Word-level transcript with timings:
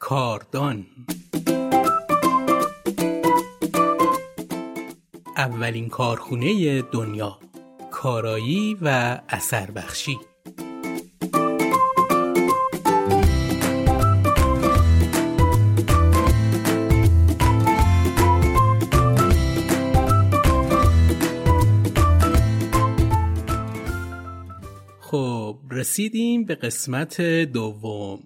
کاردان. 0.00 0.86
اولین 5.36 5.88
کارخونه 5.88 6.82
دنیا 6.82 7.38
کارایی 7.90 8.76
و 8.82 9.18
اثر 9.28 9.70
بخشی. 9.70 10.18
خب 25.00 25.56
رسیدیم 25.70 26.44
به 26.44 26.54
قسمت 26.54 27.20
دوم. 27.20 28.20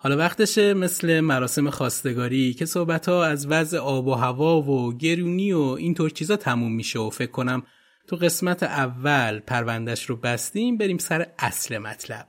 حالا 0.00 0.16
وقتشه 0.16 0.74
مثل 0.74 1.20
مراسم 1.20 1.70
خواستگاری 1.70 2.54
که 2.54 2.66
صحبت 2.66 3.08
ها 3.08 3.24
از 3.24 3.46
وضع 3.46 3.78
آب 3.78 4.06
و 4.06 4.14
هوا 4.14 4.62
و 4.62 4.96
گرونی 4.96 5.52
و 5.52 5.60
اینطور 5.60 6.10
چیزا 6.10 6.36
تموم 6.36 6.74
میشه 6.74 6.98
و 6.98 7.10
فکر 7.10 7.30
کنم 7.30 7.62
تو 8.08 8.16
قسمت 8.16 8.62
اول 8.62 9.38
پروندش 9.38 10.04
رو 10.04 10.16
بستیم 10.16 10.76
بریم 10.76 10.98
سر 10.98 11.26
اصل 11.38 11.78
مطلب 11.78 12.28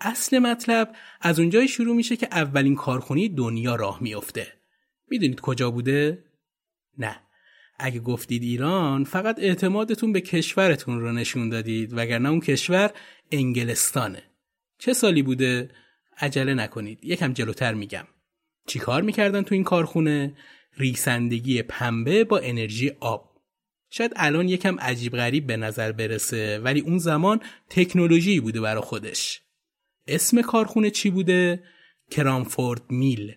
اصل 0.00 0.38
مطلب 0.38 0.96
از 1.20 1.38
اونجای 1.38 1.68
شروع 1.68 1.96
میشه 1.96 2.16
که 2.16 2.28
اولین 2.32 2.74
کارخونی 2.74 3.28
دنیا 3.28 3.74
راه 3.74 4.02
میفته 4.02 4.46
می‌دونید 5.08 5.40
کجا 5.40 5.70
بوده؟ 5.70 6.24
نه 6.98 7.16
اگه 7.78 8.00
گفتید 8.00 8.42
ایران 8.42 9.04
فقط 9.04 9.38
اعتمادتون 9.38 10.12
به 10.12 10.20
کشورتون 10.20 11.00
رو 11.00 11.12
نشون 11.12 11.48
دادید 11.48 11.92
وگرنه 11.92 12.28
اون 12.28 12.40
کشور 12.40 12.90
انگلستانه 13.32 14.22
چه 14.78 14.92
سالی 14.92 15.22
بوده؟ 15.22 15.70
عجله 16.20 16.54
نکنید. 16.54 16.98
یکم 17.02 17.32
جلوتر 17.32 17.74
میگم. 17.74 18.06
چیکار 18.66 19.02
می‌کردن 19.02 19.42
تو 19.42 19.54
این 19.54 19.64
کارخونه؟ 19.64 20.34
ریسندگی 20.76 21.62
پنبه 21.62 22.24
با 22.24 22.38
انرژی 22.38 22.92
آب. 23.00 23.30
شاید 23.90 24.12
الان 24.16 24.48
یکم 24.48 24.80
عجیب 24.80 25.16
غریب 25.16 25.46
به 25.46 25.56
نظر 25.56 25.92
برسه 25.92 26.58
ولی 26.58 26.80
اون 26.80 26.98
زمان 26.98 27.40
تکنولوژی 27.70 28.40
بوده 28.40 28.60
برا 28.60 28.80
خودش. 28.80 29.42
اسم 30.06 30.42
کارخونه 30.42 30.90
چی 30.90 31.10
بوده؟ 31.10 31.62
کرامفورد 32.10 32.82
میل. 32.90 33.34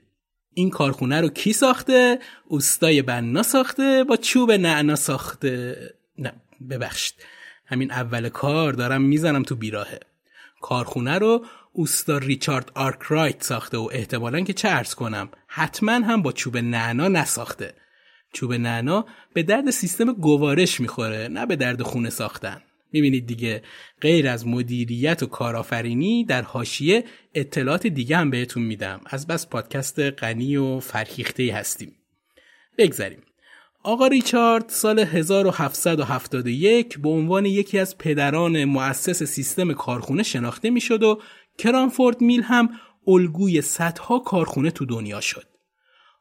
این 0.53 0.69
کارخونه 0.69 1.21
رو 1.21 1.29
کی 1.29 1.53
ساخته؟ 1.53 2.19
اوستای 2.47 3.01
بنا 3.01 3.43
ساخته؟ 3.43 4.03
با 4.03 4.17
چوب 4.17 4.51
نعنا 4.51 4.95
ساخته؟ 4.95 5.77
نه 6.17 6.33
ببخشید. 6.69 7.15
همین 7.65 7.91
اول 7.91 8.29
کار 8.29 8.73
دارم 8.73 9.01
می‌زنم 9.01 9.43
تو 9.43 9.55
بیراهه. 9.55 9.99
کارخونه 10.61 11.13
رو 11.19 11.45
اوستا 11.73 12.17
ریچارد 12.17 12.71
آرکرایت 12.75 13.43
ساخته 13.43 13.77
و 13.77 13.89
احتمالا 13.91 14.41
که 14.41 14.53
چه 14.53 14.69
عرض 14.69 14.93
کنم 14.93 15.29
حتما 15.47 15.91
هم 15.91 16.21
با 16.21 16.31
چوب 16.31 16.57
نعنا 16.57 17.07
نساخته. 17.07 17.73
چوب 18.33 18.53
نعنا 18.53 19.05
به 19.33 19.43
درد 19.43 19.69
سیستم 19.69 20.13
گوارش 20.13 20.79
می‌خوره 20.79 21.27
نه 21.27 21.45
به 21.45 21.55
درد 21.55 21.81
خونه 21.81 22.09
ساختن. 22.09 22.61
می‌بینید 22.91 23.27
دیگه 23.27 23.63
غیر 24.01 24.27
از 24.27 24.47
مدیریت 24.47 25.23
و 25.23 25.25
کارآفرینی 25.25 26.25
در 26.25 26.41
حاشیه 26.41 27.03
اطلاعات 27.35 27.87
دیگه 27.87 28.17
هم 28.17 28.29
بهتون 28.29 28.63
میدم. 28.63 29.01
از 29.05 29.27
بس 29.27 29.47
پادکست 29.47 29.99
غنی 29.99 30.57
و 30.57 30.79
فرهیخته 30.79 31.53
هستیم. 31.53 31.95
بگذریم 32.77 33.21
آقا 33.83 34.07
ریچارد 34.07 34.69
سال 34.69 34.99
1771 34.99 36.99
به 36.99 37.09
عنوان 37.09 37.45
یکی 37.45 37.79
از 37.79 37.97
پدران 37.97 38.65
مؤسس 38.65 39.23
سیستم 39.23 39.73
کارخونه 39.73 40.23
شناخته 40.23 40.69
می‌شد 40.69 41.03
و 41.03 41.21
Cromford 41.57 42.21
Mill 42.21 42.41
هم 42.41 42.69
الگوی 43.07 43.61
صدها 43.61 44.19
کارخونه 44.19 44.71
تو 44.71 44.85
دنیا 44.85 45.21
شد. 45.21 45.47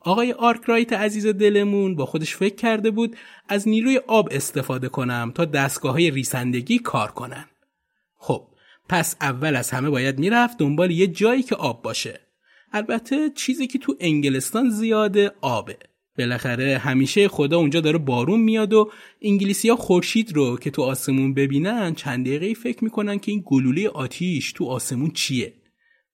آقای 0.00 0.33
آرکرایت 0.33 0.92
عزیز 0.92 1.27
دلمون 1.27 1.94
با 1.94 2.06
خودش 2.06 2.36
فکر 2.36 2.55
کرده 2.55 2.91
بود 2.91 3.16
از 3.48 3.69
نیروی 3.69 4.00
آب 4.06 4.28
استفاده 4.30 4.88
کنم 4.88 5.33
تا 5.34 5.44
دستگاه 5.44 5.92
های 5.92 6.10
ریسندگی 6.10 6.78
کار 6.78 7.10
کنن. 7.10 7.44
خب 8.16 8.47
پس 8.88 9.16
اول 9.21 9.56
از 9.56 9.71
همه 9.71 9.91
باید 9.91 10.19
می‌رفت 10.19 10.59
دنبال 10.59 10.91
یه 10.91 11.06
جایی 11.06 11.42
که 11.42 11.54
آب 11.54 11.82
باشه. 11.82 12.21
البته 12.72 13.31
چیزی 13.31 13.66
که 13.66 13.78
تو 13.78 13.97
انگلستان 14.00 14.71
زیاده 14.71 15.32
آبه. 15.41 15.78
بالاخره 16.19 16.78
همیشه 16.78 17.28
خدا 17.28 17.59
اونجا 17.59 17.81
داره 17.81 17.99
بارون 17.99 18.41
میاد 18.41 18.73
و 18.73 18.91
انگلیسی 19.23 19.69
ها 19.69 19.77
خورشید 19.77 20.33
رو 20.33 20.56
که 20.56 20.71
تو 20.71 20.83
آسمون 20.83 21.34
ببینن 21.34 21.95
چند 21.95 22.27
دقیقه 22.27 22.55
فکر 22.55 22.84
می‌کنن 22.84 23.19
که 23.19 23.33
این 23.33 23.43
گلوله 23.47 23.89
آتیش 23.89 24.53
تو 24.53 24.67
آسمون 24.67 25.11
چیه. 25.11 25.55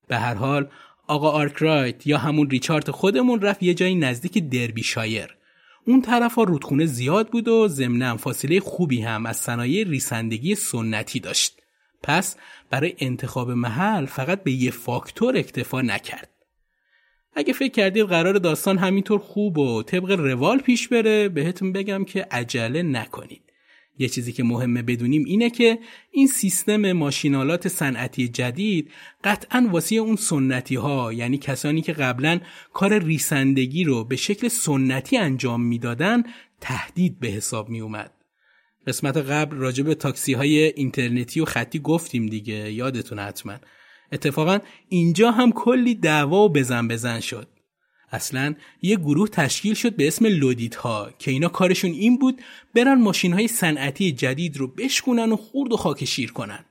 به 0.09 0.17
هر 0.17 0.35
حال 0.35 0.69
آقا 1.07 1.31
آرکرایت 1.31 2.07
یا 2.07 2.19
همون 2.19 2.51
ریچارد 2.51 2.91
خودمون 2.91 3.41
رفت 3.41 3.63
یه 3.63 3.75
جایی 3.75 3.95
نزدیک 3.95 4.39
دربی 4.39 4.83
شایر. 4.83 5.37
اون 5.87 6.03
طرف 6.03 6.35
ها 6.35 6.43
رودخونه 6.43 6.87
زیاد 6.87 7.29
بود 7.29 7.49
و 7.49 7.69
ضمنا 7.69 8.17
فاصله 8.17 8.61
خوبی 8.61 9.01
هم 9.01 9.27
از 9.27 9.37
صنایع 9.37 9.85
ریسندگی 9.85 10.55
سنتی 10.55 11.21
داشت. 11.21 11.59
پس 12.03 12.37
برای 12.71 12.95
انتخاب 12.99 13.51
محل 13.51 14.07
فقط 14.07 14.43
به 14.43 14.53
یه 14.53 14.71
فاکتور 14.71 15.37
اکتفا 15.37 15.83
نکرد. 15.83 16.38
اگه 17.39 17.53
فکر 17.53 17.73
کردید 17.73 18.05
قرار 18.05 18.39
داستان 18.39 18.79
همینطور 18.79 19.19
خوب 19.19 19.59
و 19.59 19.83
طبق 19.83 20.11
روال 20.11 20.59
پیش 20.59 20.89
بره 20.89 21.29
بهتون 21.29 21.73
بگم 21.73 22.05
که 22.05 22.27
عجله 22.31 22.83
نکنید 22.83 23.43
یه 23.99 24.09
چیزی 24.09 24.33
که 24.33 24.45
مهمه 24.45 24.83
بدونیم 24.83 25.25
اینه 25.27 25.51
که 25.51 25.79
این 26.11 26.27
سیستم 26.27 26.93
ماشینالات 26.93 27.69
صنعتی 27.69 28.29
جدید 28.29 28.91
قطعا 29.25 29.69
واسه 29.73 29.97
اون 29.97 30.17
سنتی 30.17 30.75
ها 30.75 31.13
یعنی 31.13 31.39
کسانی 31.39 31.83
که 31.83 31.93
قبلا 31.93 32.41
کار 32.73 32.99
ریسندگی 32.99 33.85
رو 33.85 34.05
به 34.05 34.17
شکل 34.17 34.49
سنتی 34.49 35.17
انجام 35.17 35.63
می‌دادن 35.63 36.23
تهدید 36.61 37.21
به 37.21 37.29
حساب 37.29 37.69
می 37.69 37.81
اومد. 37.81 38.13
قسمت 38.87 39.17
قبل 39.17 39.57
راجع 39.57 39.85
به 39.85 39.95
تاکسی 39.95 40.33
های 40.33 40.59
اینترنتی 40.59 41.41
و 41.41 41.45
خطی 41.45 41.79
گفتیم 41.79 42.27
دیگه 42.27 42.73
یادتون 42.73 43.19
حتما 43.19 43.55
اتفاقا 44.13 44.59
اینجا 44.89 45.31
هم 45.31 45.53
کلی 45.53 45.95
دعوا 45.95 46.45
و 46.45 46.49
بزن 46.49 46.89
بزن 46.89 47.21
شد. 47.21 47.49
اصلا 48.13 48.55
یه 48.83 48.97
گروه 48.97 49.29
تشکیل 49.29 49.75
شد 49.75 49.97
به 49.97 50.07
اسم 50.07 50.27
لودیت 50.27 50.75
ها 50.75 51.11
که 51.19 51.31
اینا 51.31 51.49
کارشون 51.49 51.91
این 51.91 52.19
بود 52.19 52.41
برن 52.75 53.01
ماشین 53.01 53.33
های 53.33 53.49
صنعتی 53.49 54.13
جدید 54.13 54.57
رو 54.57 54.67
بشکونن 54.67 55.33
و 55.33 55.37
خورد 55.37 55.73
و 55.73 55.77
خاک 55.77 56.05
شیر 56.05 56.33
کنن. 56.33 56.65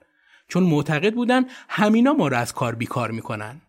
چون 0.48 0.64
معتقد 0.64 1.14
بودن 1.14 1.46
همینا 1.70 2.14
ما 2.14 2.28
رو 2.28 2.38
از 2.38 2.54
کار 2.54 2.76
بیکار 2.76 3.12
می‌کنن. 3.12 3.62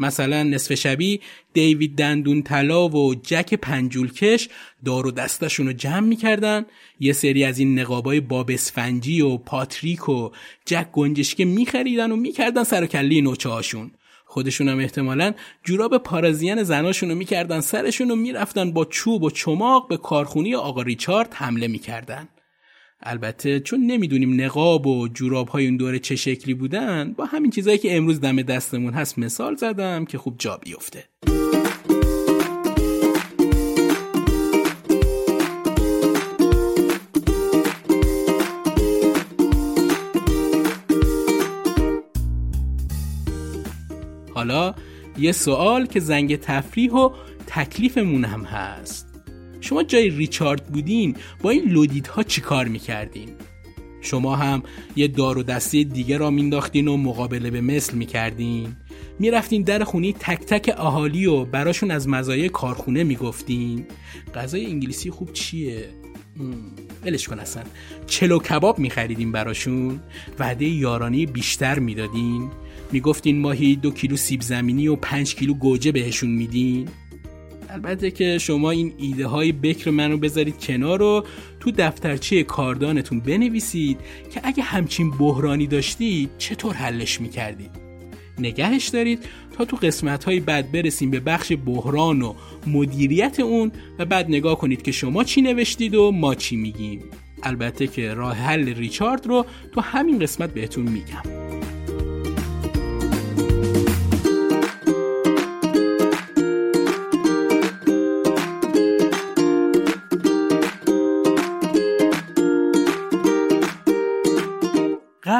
مثلا 0.00 0.42
نصف 0.42 0.74
شبی 0.74 1.20
دیوید 1.52 1.96
دندون 1.96 2.42
طلا 2.42 2.88
و 2.88 3.14
جک 3.14 3.54
پنجولکش 3.54 4.48
دار 4.84 5.06
و 5.06 5.10
دستشون 5.10 5.66
رو 5.66 5.72
جمع 5.72 6.00
می‌کردن. 6.00 6.66
یه 7.00 7.12
سری 7.12 7.44
از 7.44 7.58
این 7.58 7.78
نقابای 7.78 8.20
باب 8.20 8.50
اسفنجی 8.50 9.20
و 9.20 9.36
پاتریک 9.36 10.08
و 10.08 10.30
جک 10.64 10.86
گنجشکه 10.92 11.44
میخریدن 11.44 12.12
و 12.12 12.16
می‌کردن 12.16 12.64
سر 12.64 12.86
کلی 12.86 13.20
نوچه 13.20 13.48
هاشون 13.48 13.90
خودشون 14.26 14.68
هم 14.68 14.78
احتمالا 14.78 15.32
جوراب 15.64 15.98
پارازیان 15.98 16.62
زناشون 16.62 17.08
رو 17.08 17.14
می‌کردن 17.14 17.60
سرشون 17.60 18.08
رو 18.08 18.16
می‌رفتن 18.16 18.72
با 18.72 18.84
چوب 18.84 19.22
و 19.22 19.30
چماق 19.30 19.88
به 19.88 19.96
کارخونی 19.96 20.54
آقا 20.54 20.82
ریچارد 20.82 21.34
حمله 21.34 21.68
می‌کردن. 21.68 22.28
البته 23.02 23.60
چون 23.60 23.86
نمی‌دونیم 23.86 24.40
نقاب 24.40 24.86
و 24.86 25.08
جوراب 25.08 25.48
های 25.48 25.66
اون 25.66 25.76
دوره 25.76 25.98
چه 25.98 26.16
شکلی 26.16 26.54
بودن 26.54 27.12
با 27.12 27.24
همین 27.24 27.50
چیزایی 27.50 27.78
که 27.78 27.96
امروز 27.96 28.20
دم 28.20 28.42
دستمون 28.42 28.92
هست 28.92 29.18
مثال 29.18 29.54
زدم 29.56 30.04
که 30.04 30.18
خوب 30.18 30.34
جا 30.38 30.56
بیفته. 30.56 31.04
حالا 44.34 44.74
یه 45.18 45.32
سوال 45.32 45.86
که 45.86 46.00
زنگ 46.00 46.36
تفریح 46.36 46.92
و 46.92 47.10
تکلیفمون 47.46 48.24
هم 48.24 48.42
هست. 48.42 49.07
شما 49.68 49.82
جای 49.82 50.10
ریچارد 50.10 50.66
بودین 50.66 51.16
با 51.42 51.50
این 51.50 51.64
لودیدها 51.70 52.22
چی 52.22 52.40
کار 52.40 52.68
می‌کردین؟ 52.68 53.28
شما 54.00 54.36
هم 54.36 54.62
یه 54.96 55.08
دار 55.08 55.38
و 55.38 55.42
دسته 55.42 55.84
دیگه 55.84 56.16
را 56.16 56.30
مینداختین 56.30 56.88
و 56.88 56.96
مقابله 56.96 57.50
به 57.50 57.60
مثل 57.60 57.96
می‌کردین. 57.96 58.76
می‌رفتین 59.18 59.62
در 59.62 59.84
خونی 59.84 60.12
تک 60.12 60.40
تک 60.40 60.74
اهالی 60.78 61.26
و 61.26 61.44
براشون 61.44 61.90
از 61.90 62.08
مزایای 62.08 62.48
کارخونه 62.48 63.04
می‌گفتین. 63.04 63.84
غذای 64.34 64.66
انگلیسی 64.66 65.10
خوب 65.10 65.32
چیه؟ 65.32 65.88
ولش 67.04 67.28
کن 67.28 67.38
اصلا. 67.38 67.62
چلو 68.06 68.38
کباب 68.38 68.78
میخریدین 68.78 69.32
براشون؟ 69.32 70.00
وعده 70.38 70.64
یارانی 70.64 71.26
بیشتر 71.26 71.78
می‌دادین؟ 71.78 72.50
می‌گفتین 72.92 73.40
ماهی 73.40 73.76
دو 73.76 73.90
کیلو 73.90 74.16
سیب 74.16 74.40
زمینی 74.40 74.88
و 74.88 74.96
پنج 74.96 75.34
کیلو 75.34 75.54
گوجه 75.54 75.92
بهشون 75.92 76.30
میدین؟ 76.30 76.88
البته 77.70 78.10
که 78.10 78.38
شما 78.38 78.70
این 78.70 78.92
ایده 78.98 79.26
های 79.26 79.52
بکر 79.52 79.90
منو 79.90 80.16
بذارید 80.16 80.58
کنار 80.58 81.02
و 81.02 81.24
تو 81.60 81.70
دفترچه 81.70 82.42
کاردانتون 82.42 83.20
بنویسید 83.20 83.98
که 84.34 84.40
اگه 84.44 84.62
همچین 84.62 85.10
بحرانی 85.10 85.66
داشتید 85.66 86.30
چطور 86.38 86.74
حلش 86.74 87.20
می‌کردید. 87.20 87.70
نگهش 88.38 88.88
دارید 88.88 89.18
تا 89.58 89.64
تو 89.64 89.76
قسمت 89.76 90.24
های 90.24 90.40
بعد 90.40 90.72
برسیم 90.72 91.10
به 91.10 91.20
بخش 91.20 91.52
بحران 91.66 92.22
و 92.22 92.34
مدیریت 92.66 93.40
اون 93.40 93.72
و 93.98 94.04
بعد 94.04 94.28
نگاه 94.28 94.58
کنید 94.58 94.82
که 94.82 94.92
شما 94.92 95.24
چی 95.24 95.42
نوشتید 95.42 95.94
و 95.94 96.12
ما 96.12 96.34
چی 96.34 96.56
میگیم. 96.56 97.04
البته 97.42 97.86
که 97.86 98.14
راه 98.14 98.36
حل 98.36 98.74
ریچارد 98.74 99.26
رو 99.26 99.46
تو 99.74 99.80
همین 99.80 100.18
قسمت 100.18 100.54
بهتون 100.54 100.88
میگم. 100.88 101.37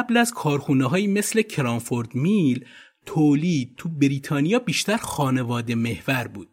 قبل 0.09 0.17
از 0.17 0.33
کارخونه 0.33 0.85
های 0.85 1.07
مثل 1.07 1.41
کرانفورد 1.41 2.15
میل 2.15 2.65
تولید 3.05 3.73
تو 3.77 3.89
بریتانیا 3.89 4.59
بیشتر 4.59 4.97
خانواده 4.97 5.75
محور 5.75 6.27
بود. 6.27 6.49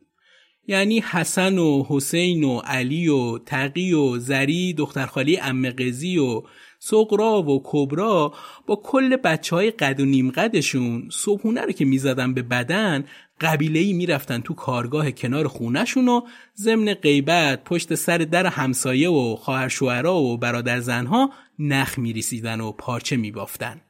یعنی 0.66 1.00
حسن 1.00 1.58
و 1.58 1.84
حسین 1.88 2.44
و 2.44 2.58
علی 2.58 3.08
و 3.08 3.38
تقی 3.38 3.92
و 3.92 4.18
زری 4.18 4.74
دخترخالی 4.74 5.38
امقزی 5.38 6.18
و 6.18 6.42
سقرا 6.78 7.42
و 7.42 7.62
کبرا 7.64 8.34
با 8.66 8.76
کل 8.76 9.16
بچه 9.16 9.56
های 9.56 9.70
قد 9.70 10.00
و 10.00 10.04
نیم 10.04 10.30
قدشون 10.30 11.08
صبحونه 11.12 11.60
رو 11.60 11.72
که 11.72 11.84
می‌زدن 11.84 12.34
به 12.34 12.42
بدن 12.42 13.04
قبیله 13.40 13.80
ای 13.80 13.92
می‌رفتن 13.92 14.40
تو 14.40 14.54
کارگاه 14.54 15.10
کنار 15.10 15.48
خونهشون 15.48 16.08
و 16.08 16.20
ضمن 16.56 16.94
غیبت 16.94 17.64
پشت 17.64 17.94
سر 17.94 18.18
در 18.18 18.46
همسایه 18.46 19.10
و 19.10 19.36
خواهر 19.36 19.68
شوهرا 19.68 20.16
و 20.16 20.36
برادر 20.36 20.80
زنها 20.80 21.30
نخ 21.58 21.98
میریسیدن 21.98 22.60
و 22.60 22.72
پارچه 22.72 23.16
میبافتن. 23.16 23.80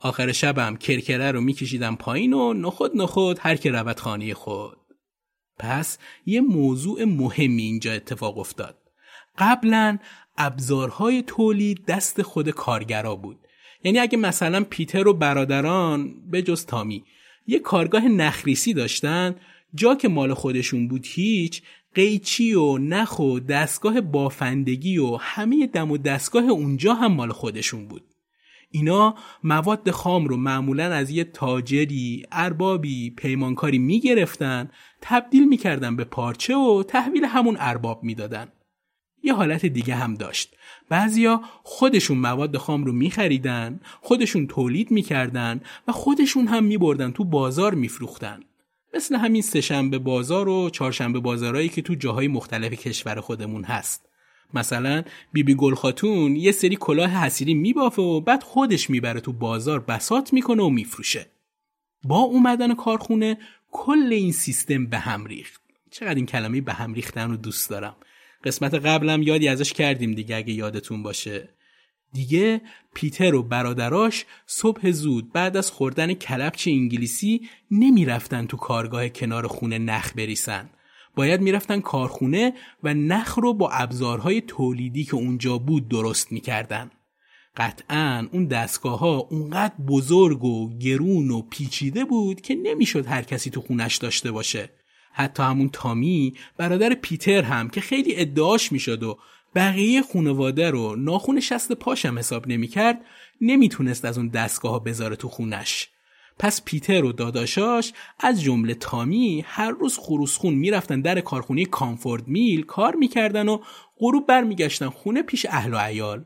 آخر 0.00 0.32
شبم 0.32 0.76
کرکره 0.76 1.32
رو 1.32 1.40
میکشیدن 1.40 1.94
پایین 1.94 2.32
و 2.32 2.52
نخود 2.52 2.92
نخود 2.94 3.38
هر 3.40 3.56
که 3.56 3.70
رود 3.70 4.00
خانه 4.00 4.34
خود. 4.34 4.76
پس 5.58 5.98
یه 6.26 6.40
موضوع 6.40 7.04
مهمی 7.04 7.62
اینجا 7.62 7.92
اتفاق 7.92 8.38
افتاد. 8.38 8.78
قبلا 9.38 9.98
ابزارهای 10.38 11.22
تولید 11.22 11.84
دست 11.84 12.22
خود 12.22 12.50
کارگرا 12.50 13.16
بود 13.16 13.38
یعنی 13.84 13.98
اگه 13.98 14.18
مثلا 14.18 14.64
پیتر 14.70 15.08
و 15.08 15.14
برادران 15.14 16.14
به 16.30 16.42
جز 16.42 16.66
تامی 16.66 17.04
یه 17.46 17.58
کارگاه 17.58 18.08
نخریسی 18.08 18.74
داشتن 18.74 19.34
جا 19.74 19.94
که 19.94 20.08
مال 20.08 20.34
خودشون 20.34 20.88
بود 20.88 21.06
هیچ 21.06 21.62
قیچی 21.94 22.54
و 22.54 22.78
نخ 22.78 23.18
و 23.18 23.40
دستگاه 23.40 24.00
بافندگی 24.00 24.98
و 24.98 25.16
همه 25.16 25.66
دم 25.66 25.90
و 25.90 25.98
دستگاه 25.98 26.44
اونجا 26.44 26.94
هم 26.94 27.12
مال 27.12 27.32
خودشون 27.32 27.88
بود 27.88 28.02
اینا 28.70 29.14
مواد 29.44 29.90
خام 29.90 30.26
رو 30.26 30.36
معمولا 30.36 30.84
از 30.84 31.10
یه 31.10 31.24
تاجری، 31.24 32.26
اربابی، 32.32 33.10
پیمانکاری 33.10 33.78
می‌گرفتن 33.78 34.70
تبدیل 35.00 35.48
می‌کردن 35.48 35.96
به 35.96 36.04
پارچه 36.04 36.56
و 36.56 36.82
تحویل 36.82 37.24
همون 37.24 37.56
ارباب 37.60 38.04
می‌دادن. 38.04 38.48
یه 39.22 39.34
حالت 39.34 39.66
دیگه 39.66 39.94
هم 39.94 40.14
داشت. 40.14 40.56
بعضیا 40.88 41.40
خودشون 41.62 42.18
مواد 42.18 42.56
خام 42.56 42.84
رو 42.84 42.92
میخریدن، 42.92 43.80
خودشون 44.00 44.46
تولید 44.46 44.90
می‌کردن 44.90 45.60
و 45.88 45.92
خودشون 45.92 46.46
هم 46.46 46.64
میبردن 46.64 47.10
تو 47.10 47.24
بازار 47.24 47.74
میفروختن. 47.74 48.40
مثل 48.94 49.16
همین 49.16 49.42
سهشنبه 49.42 49.98
بازار 49.98 50.48
و 50.48 50.70
چهارشنبه 50.70 51.20
بازارهایی 51.20 51.68
که 51.68 51.82
تو 51.82 51.94
جاهای 51.94 52.28
مختلف 52.28 52.72
کشور 52.72 53.20
خودمون 53.20 53.64
هست. 53.64 54.08
مثلا 54.54 55.02
بیبی 55.32 55.54
گل 55.54 55.74
خاتون 55.74 56.36
یه 56.36 56.52
سری 56.52 56.76
کلاه 56.76 57.10
حسیری 57.10 57.54
میبافه 57.54 58.02
و 58.02 58.20
بعد 58.20 58.42
خودش 58.42 58.90
می‌بره 58.90 59.20
تو 59.20 59.32
بازار 59.32 59.80
بسات 59.80 60.32
می‌کنه 60.32 60.62
و 60.62 60.68
میفروشه. 60.68 61.26
با 62.04 62.18
اومدن 62.18 62.74
کارخونه 62.74 63.38
کل 63.70 64.08
این 64.12 64.32
سیستم 64.32 64.86
به 64.86 64.98
هم 64.98 65.24
ریخت. 65.24 65.60
چقدر 65.90 66.14
این 66.14 66.26
کلمه 66.26 66.60
به 66.60 66.72
هم 66.72 66.94
ریختن 66.94 67.30
رو 67.30 67.36
دوست 67.36 67.70
دارم. 67.70 67.96
قسمت 68.46 68.74
قبلم 68.74 69.22
یادی 69.22 69.48
ازش 69.48 69.72
کردیم 69.72 70.12
دیگه 70.12 70.36
اگه 70.36 70.52
یادتون 70.52 71.02
باشه. 71.02 71.48
دیگه 72.12 72.60
پیتر 72.94 73.34
و 73.34 73.42
برادراش 73.42 74.24
صبح 74.46 74.90
زود 74.90 75.32
بعد 75.32 75.56
از 75.56 75.70
خوردن 75.70 76.14
کلبچ 76.14 76.68
انگلیسی 76.68 77.48
نمی‌رفتن 77.70 78.46
تو 78.46 78.56
کارگاه 78.56 79.08
کنار 79.08 79.46
خونه 79.46 79.78
نخ 79.78 80.12
بریسن. 80.16 80.70
باید 81.14 81.40
می‌رفتن 81.40 81.80
کارخونه 81.80 82.52
و 82.82 82.94
نخ 82.94 83.34
رو 83.34 83.54
با 83.54 83.70
ابزارهای 83.70 84.40
تولیدی 84.40 85.04
که 85.04 85.14
اونجا 85.14 85.58
بود 85.58 85.88
درست 85.88 86.32
می‌کردن. 86.32 86.90
قطعا 87.56 88.28
اون 88.32 88.44
دستگاه 88.44 88.98
ها 88.98 89.16
اونقدر 89.16 89.74
بزرگ 89.88 90.44
و 90.44 90.78
گرون 90.78 91.30
و 91.30 91.42
پیچیده 91.42 92.04
بود 92.04 92.40
که 92.40 92.54
نمی‌شد 92.54 93.06
هر 93.06 93.22
کسی 93.22 93.50
تو 93.50 93.60
خونش 93.60 93.96
داشته 93.96 94.30
باشه. 94.32 94.70
حتی 95.12 95.42
همون 95.42 95.68
تامی 95.68 96.34
برادر 96.56 96.94
پیتر 96.94 97.42
هم 97.42 97.68
که 97.68 97.80
خیلی 97.80 98.16
ادعاش 98.16 98.72
می‌شد 98.72 99.02
و 99.02 99.18
بقیه 99.54 100.02
خونواده 100.02 100.70
رو 100.70 100.96
ناخون 100.96 101.40
شست 101.40 101.72
پاشم 101.72 102.18
حساب 102.18 102.48
نمی‌کرد 102.48 103.00
نمی‌تونست 103.40 104.04
از 104.04 104.18
اون 104.18 104.28
دستگاه 104.28 104.84
بذاره 104.84 105.16
تو 105.16 105.28
خونش. 105.28 105.88
پس 106.38 106.64
پیتر 106.64 107.04
و 107.04 107.12
داداشاش 107.12 107.92
از 108.20 108.42
جمله 108.42 108.74
تامی 108.74 109.44
هر 109.46 109.70
روز 109.70 109.98
خروسخون 109.98 110.54
می‌رفتن 110.54 111.00
در 111.00 111.20
کارخونه 111.20 111.64
کامفورد 111.64 112.28
میل 112.28 112.62
کار 112.62 112.94
می‌کردن 112.94 113.48
و 113.48 113.58
غروب 113.98 114.26
برمیگشتن 114.26 114.88
خونه 114.88 115.22
پیش 115.22 115.46
اهل 115.46 115.74
و 115.74 115.76
عیال. 115.76 116.24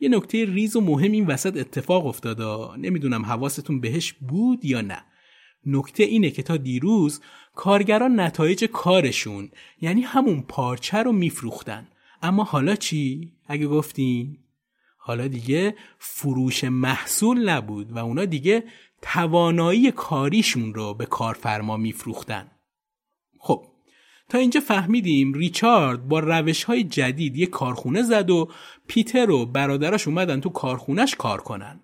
یه 0.00 0.08
نکته 0.08 0.44
ریز 0.44 0.76
و 0.76 0.80
مهم 0.80 1.12
این 1.12 1.26
وسط 1.26 1.56
اتفاق 1.56 2.06
افتاده 2.06 2.76
نمی‌دونم 2.76 3.24
حواستون 3.24 3.80
بهش 3.80 4.12
بود 4.12 4.64
یا 4.64 4.80
نه. 4.80 5.04
نکته 5.66 6.02
اینه 6.02 6.30
که 6.30 6.42
تا 6.42 6.56
دیروز 6.56 7.20
کارگران 7.54 8.20
نتایج 8.20 8.64
کارشون 8.64 9.50
یعنی 9.80 10.00
همون 10.02 10.42
پارچه 10.48 10.98
رو 10.98 11.12
میفروختن 11.12 11.88
اما 12.22 12.44
حالا 12.44 12.76
چی؟ 12.76 13.32
اگه 13.46 13.66
گفتیم 13.66 14.38
حالا 14.96 15.28
دیگه 15.28 15.76
فروش 15.98 16.64
محصول 16.64 17.48
نبود 17.48 17.92
و 17.92 17.98
اونا 17.98 18.24
دیگه 18.24 18.64
توانایی 19.02 19.90
کاریشون 19.90 20.74
رو 20.74 20.94
به 20.94 21.06
کارفرما 21.06 21.76
میفروختن. 21.76 22.50
خب 23.38 23.66
تا 24.28 24.38
اینجا 24.38 24.60
فهمیدیم 24.60 25.32
ریچارد 25.32 26.08
با 26.08 26.20
روش 26.20 26.64
های 26.64 26.84
جدید 26.84 27.36
یه 27.36 27.46
کارخونه 27.46 28.02
زد 28.02 28.30
و 28.30 28.48
پیتر 28.86 29.30
و 29.30 29.46
برادراش 29.46 30.08
اومدن 30.08 30.40
تو 30.40 30.48
کارخونش 30.48 31.14
کار 31.14 31.40
کنن. 31.40 31.80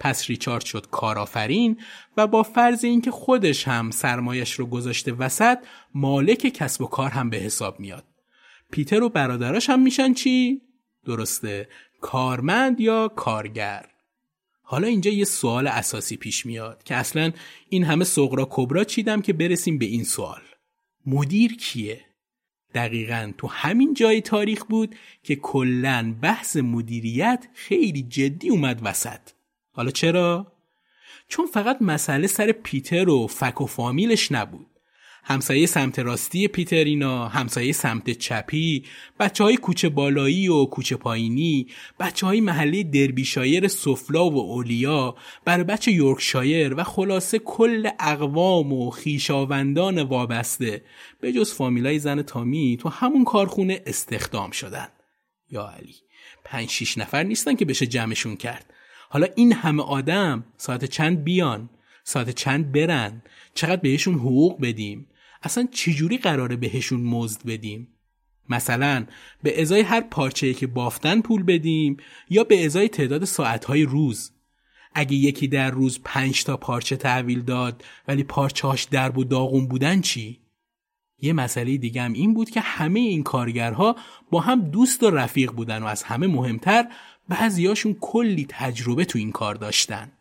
پس 0.00 0.26
ریچارد 0.26 0.64
شد 0.64 0.86
کارآفرین 0.90 1.80
و 2.16 2.26
با 2.26 2.42
فرض 2.42 2.84
اینکه 2.84 3.10
خودش 3.10 3.68
هم 3.68 3.90
سرمایش 3.90 4.52
رو 4.52 4.66
گذاشته 4.66 5.12
وسط 5.12 5.58
مالک 5.94 6.38
کسب 6.38 6.82
و 6.82 6.86
کار 6.86 7.10
هم 7.10 7.30
به 7.30 7.36
حساب 7.36 7.80
میاد. 7.80 8.04
پیتر 8.70 9.02
و 9.02 9.08
برادراش 9.08 9.70
هم 9.70 9.82
میشن 9.82 10.14
چی؟ 10.14 10.62
درسته 11.04 11.68
کارمند 12.00 12.80
یا 12.80 13.08
کارگر 13.08 13.86
حالا 14.62 14.86
اینجا 14.86 15.10
یه 15.10 15.24
سوال 15.24 15.66
اساسی 15.66 16.16
پیش 16.16 16.46
میاد 16.46 16.82
که 16.82 16.94
اصلا 16.94 17.32
این 17.68 17.84
همه 17.84 18.04
سغرا 18.04 18.48
کبرا 18.50 18.84
چیدم 18.84 19.22
که 19.22 19.32
برسیم 19.32 19.78
به 19.78 19.86
این 19.86 20.04
سوال 20.04 20.42
مدیر 21.06 21.56
کیه؟ 21.56 22.04
دقیقا 22.74 23.32
تو 23.38 23.46
همین 23.46 23.94
جای 23.94 24.20
تاریخ 24.20 24.64
بود 24.64 24.94
که 25.22 25.36
کلا 25.36 26.14
بحث 26.22 26.56
مدیریت 26.56 27.48
خیلی 27.54 28.02
جدی 28.02 28.48
اومد 28.48 28.80
وسط 28.84 29.20
حالا 29.78 29.90
چرا؟ 29.90 30.52
چون 31.28 31.46
فقط 31.46 31.82
مسئله 31.82 32.26
سر 32.26 32.52
پیتر 32.52 33.08
و 33.08 33.26
فک 33.26 33.60
و 33.60 33.66
فامیلش 33.66 34.32
نبود. 34.32 34.66
همسایه 35.24 35.66
سمت 35.66 35.98
راستی 35.98 36.48
پیترینا 36.48 37.28
همسایه 37.28 37.72
سمت 37.72 38.10
چپی 38.10 38.84
بچه 39.20 39.44
های 39.44 39.56
کوچه 39.56 39.88
بالایی 39.88 40.48
و 40.48 40.64
کوچه 40.64 40.96
پایینی 40.96 41.66
بچه 42.00 42.26
های 42.26 42.40
محله 42.40 42.82
دربیشایر 42.82 43.68
سفلا 43.68 44.30
و 44.30 44.38
اولیا 44.38 45.16
بر 45.44 45.62
بچه 45.62 45.92
یورکشایر 45.92 46.74
و 46.74 46.84
خلاصه 46.84 47.38
کل 47.38 47.88
اقوام 48.00 48.72
و 48.72 48.90
خیشاوندان 48.90 50.02
وابسته 50.02 50.84
به 51.20 51.32
جز 51.32 51.52
فامیلای 51.52 51.98
زن 51.98 52.22
تامی 52.22 52.78
تو 52.80 52.88
همون 52.88 53.24
کارخونه 53.24 53.82
استخدام 53.86 54.50
شدن. 54.50 54.88
یا 55.50 55.68
علی 55.68 55.94
پنج 56.44 56.68
شیش 56.70 56.98
نفر 56.98 57.22
نیستن 57.22 57.54
که 57.54 57.64
بشه 57.64 57.86
جمعشون 57.86 58.36
کرد. 58.36 58.74
حالا 59.08 59.26
این 59.36 59.52
همه 59.52 59.82
آدم 59.82 60.44
ساعت 60.56 60.84
چند 60.84 61.24
بیان؟ 61.24 61.70
ساعت 62.04 62.30
چند 62.30 62.72
برن؟ 62.72 63.22
چقدر 63.54 63.80
بهشون 63.80 64.14
حقوق 64.14 64.60
بدیم؟ 64.60 65.06
اصلا 65.42 65.68
چجوری 65.72 66.18
قراره 66.18 66.56
بهشون 66.56 67.00
مزد 67.00 67.46
بدیم؟ 67.46 67.88
مثلا 68.48 69.06
به 69.42 69.62
ازای 69.62 69.80
هر 69.80 70.00
پارچه 70.00 70.54
که 70.54 70.66
بافتن 70.66 71.20
پول 71.20 71.42
بدیم 71.42 71.96
یا 72.30 72.44
به 72.44 72.64
ازای 72.66 72.88
تعداد 72.88 73.24
ساعتهای 73.24 73.82
روز؟ 73.82 74.32
اگه 74.94 75.14
یکی 75.14 75.48
در 75.48 75.70
روز 75.70 76.00
پنج 76.04 76.44
تا 76.44 76.56
پارچه 76.56 76.96
تحویل 76.96 77.42
داد 77.42 77.84
ولی 78.08 78.22
پارچهاش 78.24 78.84
درب 78.84 79.18
و 79.18 79.24
داغون 79.24 79.68
بودن 79.68 80.00
چی؟ 80.00 80.40
یه 81.20 81.32
مسئله 81.32 81.76
دیگه 81.76 82.02
هم 82.02 82.12
این 82.12 82.34
بود 82.34 82.50
که 82.50 82.60
همه 82.60 83.00
این 83.00 83.22
کارگرها 83.22 83.96
با 84.30 84.40
هم 84.40 84.70
دوست 84.70 85.02
و 85.02 85.10
رفیق 85.10 85.52
بودن 85.52 85.82
و 85.82 85.86
از 85.86 86.02
همه 86.02 86.26
مهمتر 86.26 86.88
بعضیاشون 87.28 87.96
کلی 88.00 88.46
تجربه 88.48 89.04
تو 89.04 89.18
این 89.18 89.32
کار 89.32 89.54
داشتن 89.54 90.12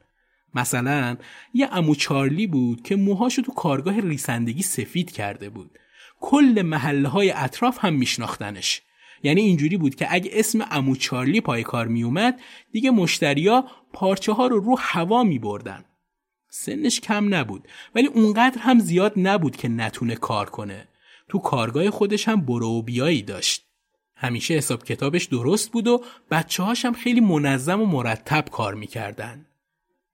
مثلا 0.55 1.17
یه 1.53 1.69
امو 1.71 1.95
چارلی 1.95 2.47
بود 2.47 2.81
که 2.81 2.95
موهاشو 2.95 3.41
تو 3.41 3.51
کارگاه 3.53 3.99
ریسندگی 3.99 4.61
سفید 4.61 5.11
کرده 5.11 5.49
بود 5.49 5.79
کل 6.19 6.61
محله 6.65 7.07
های 7.07 7.31
اطراف 7.31 7.77
هم 7.81 7.93
میشناختنش 7.93 8.81
یعنی 9.23 9.41
اینجوری 9.41 9.77
بود 9.77 9.95
که 9.95 10.07
اگه 10.09 10.31
اسم 10.33 10.67
امو 10.71 10.95
چارلی 10.95 11.41
پای 11.41 11.63
کار 11.63 11.87
میومد 11.87 12.39
دیگه 12.71 12.91
مشتریا 12.91 13.65
پارچه 13.93 14.31
ها 14.31 14.47
رو 14.47 14.59
رو 14.59 14.75
هوا 14.79 15.23
می 15.23 15.39
بردن. 15.39 15.85
سنش 16.49 16.99
کم 16.99 17.33
نبود 17.33 17.67
ولی 17.95 18.07
اونقدر 18.07 18.61
هم 18.61 18.79
زیاد 18.79 19.13
نبود 19.15 19.55
که 19.55 19.67
نتونه 19.67 20.15
کار 20.15 20.49
کنه. 20.49 20.87
تو 21.29 21.39
کارگاه 21.39 21.89
خودش 21.89 22.27
هم 22.27 22.41
برو 22.41 22.81
بیایی 22.81 23.21
داشت. 23.21 23.66
همیشه 24.17 24.53
حساب 24.53 24.83
کتابش 24.83 25.25
درست 25.25 25.71
بود 25.71 25.87
و 25.87 26.03
بچه 26.31 26.63
هم 26.63 26.93
خیلی 26.93 27.21
منظم 27.21 27.81
و 27.81 27.85
مرتب 27.85 28.45
کار 28.51 28.73
می‌کردن. 28.73 29.45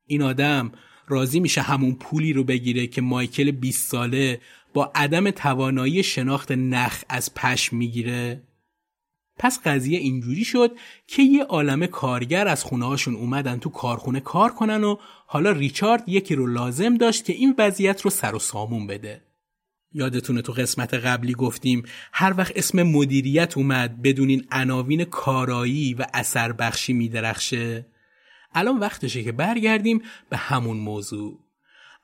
این 0.05 0.21
آدم 0.21 0.71
راضی 1.07 1.39
میشه 1.39 1.61
همون 1.61 1.95
پولی 1.95 2.33
رو 2.33 2.43
بگیره 2.43 2.87
که 2.87 3.01
مایکل 3.01 3.51
20 3.51 3.91
ساله 3.91 4.41
با 4.73 4.91
عدم 4.95 5.31
توانایی 5.31 6.03
شناخت 6.03 6.51
نخ 6.51 7.03
از 7.09 7.33
پشم 7.33 7.77
می‌گیره 7.77 8.41
پس 9.39 9.59
قضیه 9.65 9.99
اینجوری 9.99 10.45
شد 10.45 10.71
که 11.07 11.23
یه 11.23 11.43
عالم 11.43 11.85
کارگر 11.85 12.47
از 12.47 12.63
خونه 12.63 12.85
هاشون 12.85 13.15
اومدن 13.15 13.59
تو 13.59 13.69
کارخونه 13.69 14.19
کار 14.19 14.53
کنن 14.53 14.83
و 14.83 14.95
حالا 15.27 15.51
ریچارد 15.51 16.03
یکی 16.07 16.35
رو 16.35 16.47
لازم 16.47 16.97
داشت 16.97 17.25
که 17.25 17.33
این 17.33 17.55
وضعیت 17.57 18.01
رو 18.01 18.09
سر 18.09 18.35
و 18.35 18.39
سامون 18.39 18.87
بده. 18.87 19.21
یادتونه 19.93 20.41
تو 20.41 20.53
قسمت 20.53 20.93
قبلی 20.93 21.33
گفتیم 21.33 21.83
هر 22.13 22.33
وقت 22.37 22.51
اسم 22.55 22.83
مدیریت 22.83 23.57
اومد 23.57 24.01
بدون 24.01 24.29
این 24.29 24.45
عناوین 24.51 25.03
کارایی 25.03 25.93
و 25.93 26.05
اثر 26.13 26.51
بخشی 26.51 26.93
میدرخشه. 26.93 27.85
الان 28.55 28.79
وقتشه 28.79 29.23
که 29.23 29.31
برگردیم 29.31 30.01
به 30.29 30.37
همون 30.37 30.77
موضوع. 30.77 31.39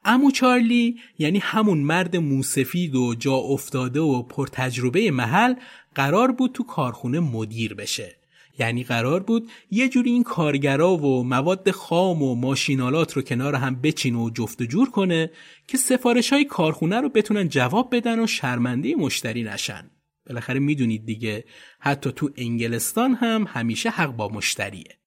امو 0.05 0.31
چارلی 0.31 1.00
یعنی 1.17 1.39
همون 1.39 1.77
مرد 1.77 2.15
موسفید 2.15 2.96
و 2.96 3.15
جا 3.15 3.36
افتاده 3.36 4.00
و 4.00 4.24
پرتجربه 4.24 5.12
محل 5.12 5.53
قرار 5.96 6.31
بود 6.31 6.51
تو 6.51 6.63
کارخونه 6.63 7.19
مدیر 7.19 7.74
بشه. 7.74 8.18
یعنی 8.60 8.84
قرار 8.84 9.24
بود 9.24 9.51
یه 9.72 9.89
جوری 9.89 10.12
این 10.12 10.24
کارگرا 10.24 10.98
و 10.98 11.24
مواد 11.24 11.72
خام 11.72 12.24
و 12.24 12.36
ماشینالات 12.36 13.13
رو 13.13 13.22
کنار 13.22 13.56
هم 13.56 13.82
بچین 13.82 14.16
و 14.16 14.30
جفت 14.30 14.62
و 14.62 14.66
جور 14.66 14.89
کنه 14.89 15.32
که 15.68 15.78
سفارش 15.78 16.34
های 16.34 16.46
کارخونه 16.46 17.01
رو 17.01 17.10
بتونن 17.10 17.50
جواب 17.50 17.96
بدن 17.96 18.20
و 18.24 18.28
شرمنده 18.28 18.96
مشتری 18.96 19.44
نشن. 19.44 19.92
بالاخره 20.28 20.60
می‌دونید 20.60 21.06
دیگه 21.06 21.46
حتی 21.80 22.12
تو 22.12 22.30
انگلستان 22.38 23.13
هم 23.13 23.46
همیشه 23.48 23.89
حق 23.89 24.16
با 24.16 24.28
مشتریه. 24.28 25.00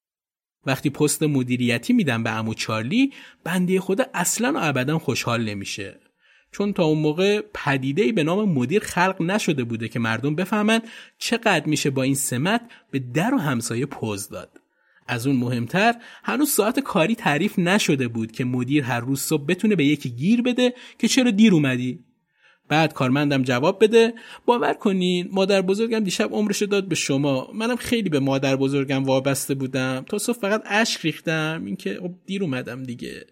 وقتی 0.67 0.91
پست 0.91 1.23
مدیریتی 1.23 1.93
میدن 1.93 2.23
به 2.23 2.31
امو 2.31 2.55
چارلی 2.55 3.13
بنده 3.45 3.81
خدا 3.81 4.05
اصلا 4.15 4.53
و 4.53 4.59
ابدا 4.61 4.99
خوشحال 4.99 5.45
نمیشه. 5.45 6.01
چون 6.53 6.73
تا 6.73 6.85
اون 6.85 6.99
موقع 6.99 7.41
پدیده 7.55 8.13
به 8.13 8.23
نام 8.23 8.53
مدیر 8.53 8.83
خلق 8.83 9.23
نشده 9.23 9.65
بوده 9.65 9.89
که 9.89 9.99
مردم 9.99 10.35
بفهمن 10.35 10.81
چقدر 11.19 11.67
میشه 11.67 11.91
با 11.91 12.03
این 12.03 12.15
سمت 12.15 12.61
به 12.91 12.99
در 12.99 13.35
و 13.35 13.39
همسایه 13.39 13.87
پوز 13.87 14.29
داد. 14.29 14.61
از 15.09 15.27
اون 15.27 15.37
مهمتر 15.37 15.95
هنوز 16.25 16.51
ساعت 16.51 16.81
کاری 16.81 17.15
تعریف 17.15 17.59
نشده 17.59 18.09
بود 18.09 18.33
که 18.33 18.45
مدیر 18.45 18.85
هر 18.85 19.01
روز 19.01 19.21
صبح 19.21 19.45
بتونه 19.47 19.77
به 19.77 19.85
یکی 19.85 20.11
گیر 20.11 20.43
بده 20.43 20.75
که 20.99 21.09
چرا 21.09 21.31
دیر 21.31 21.55
اومدی. 21.55 22.05
بعد 22.69 22.93
کارمندم 22.93 23.43
جواب 23.43 23.85
بده 23.85 24.15
باور 24.47 24.75
کنین 24.75 25.29
مادر 25.33 25.63
بزرگم 25.63 25.99
دیشب 25.99 26.33
عمرش 26.33 26.63
داد 26.63 26.89
به 26.89 26.95
شما. 26.95 27.51
منم 27.55 27.77
خیلی 27.77 28.09
به 28.09 28.21
مادر 28.21 28.57
بزرگم 28.57 29.05
وابسته 29.05 29.55
بودم. 29.55 30.05
تا 30.09 30.19
صبح 30.19 30.39
فقط 30.39 30.63
اشک 30.67 31.01
ریختم. 31.01 31.63
اینکه 31.67 31.99
خب 32.03 32.11
دیر 32.27 32.43
اومدم 32.43 32.83
دیگه. 32.83 33.27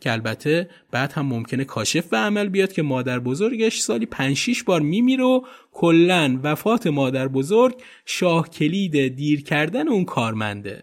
که 0.00 0.12
البته 0.12 0.70
بعد 0.90 1.12
هم 1.12 1.26
ممکنه 1.26 1.64
کاشف 1.64 2.06
به 2.06 2.16
عمل 2.16 2.48
بیاد 2.48 2.72
که 2.72 2.82
مادر 2.82 3.18
بزرگش 3.18 3.80
سالی 3.80 4.06
5 4.06 4.36
6 4.36 4.62
بار 4.62 4.80
میمیره 4.80 5.24
و 5.24 5.40
کلا 5.72 6.40
وفات 6.42 6.86
مادر 6.86 7.28
بزرگ 7.28 7.82
شاه 8.04 8.50
کلید 8.50 9.16
دیر 9.16 9.42
کردن 9.42 9.88
اون 9.88 10.04
کارمنده. 10.04 10.82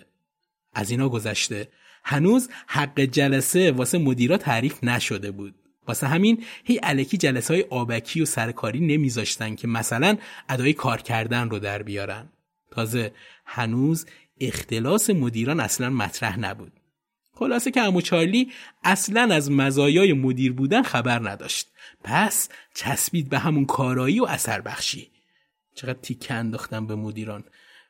از 0.74 0.92
اینا 0.92 1.10
گذشته. 1.10 1.68
هنوز 2.04 2.50
حق 2.68 3.00
جلسه 3.00 3.72
واسه 3.72 3.98
مدیرا 3.98 4.38
تعریف 4.38 4.84
نشده 4.84 5.32
بود. 5.32 5.56
واسه 5.88 6.08
همین 6.08 6.44
هی 6.64 6.78
علکی 6.78 7.18
جلسه 7.18 7.54
های 7.54 7.66
آبکی 7.70 8.22
و 8.22 8.26
سرکاری 8.26 8.80
نمیذاشتن 8.80 9.56
که 9.56 9.68
مثلا 9.68 10.18
ادای 10.50 10.74
کار 10.74 11.02
کردن 11.02 11.50
رو 11.50 11.60
در 11.60 11.84
بیارن. 11.84 12.30
تازه 12.72 13.12
هنوز 13.46 14.06
اختلاس 14.42 15.10
مدیران 15.10 15.60
اصلا 15.60 15.90
مطرح 15.90 16.40
نبود. 16.40 16.72
خلاصه 17.36 17.72
که 17.72 17.82
امو 17.82 18.02
چارلی 18.02 18.52
اصلا 18.84 19.36
از 19.36 19.52
مزایای 19.52 20.14
مدیر 20.14 20.54
بودن 20.54 20.82
خبر 20.82 21.30
نداشت. 21.30 21.68
پس 22.04 22.50
چسبید 22.74 23.30
به 23.30 23.40
همون 23.40 23.66
کارایی 23.66 24.20
و 24.20 24.26
اثر 24.26 24.62
بخشی. 24.62 25.12
چقدر 25.76 26.00
تیکه 26.02 26.34
انداختم 26.34 26.88
به 26.88 26.96
مدیران. 26.96 27.44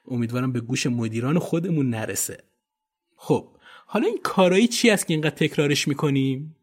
امیدوارم 0.08 0.52
به 0.52 0.60
گوش 0.60 0.88
مدیران 0.88 1.40
خودمون 1.40 1.90
نرسه. 1.90 2.44
خب 3.16 3.48
حالا 3.86 4.08
این 4.08 4.20
کارایی 4.24 4.68
چی 4.68 4.90
است 4.90 5.08
که 5.08 5.14
اینقدر 5.14 5.36
تکرارش 5.36 5.88
می‌کنیم؟ 5.88 6.56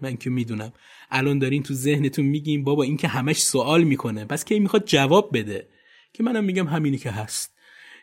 من 0.00 0.16
که 0.16 0.30
می‌دونم. 0.30 0.72
الان 1.10 1.38
دارین 1.38 1.62
تو 1.62 1.74
ذهنتون 1.74 2.24
میگیم 2.24 2.64
بابا 2.64 2.82
این 2.82 2.96
که 2.96 3.08
همش 3.08 3.42
سوال 3.42 3.84
می‌کنه. 3.84 4.24
پس 4.24 4.44
کی 4.44 4.58
می‌خواد 4.58 4.84
جواب 4.84 5.38
بده؟ 5.38 5.68
که 6.12 6.22
منم 6.22 6.44
میگم 6.44 6.66
همینی 6.66 6.98
که 6.98 7.10
هست. 7.10 7.54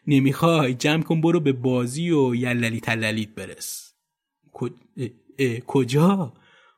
نمی‌خوای؟ 0.08 0.74
جمع 0.74 1.04
کن 1.04 1.22
برو 1.22 1.40
به 1.40 1.52
بازی 1.52 2.12
و 2.12 2.36
یللی 2.36 2.80
تللیت 2.80 3.30
برس. 3.30 3.93
کجا؟ 5.68 6.34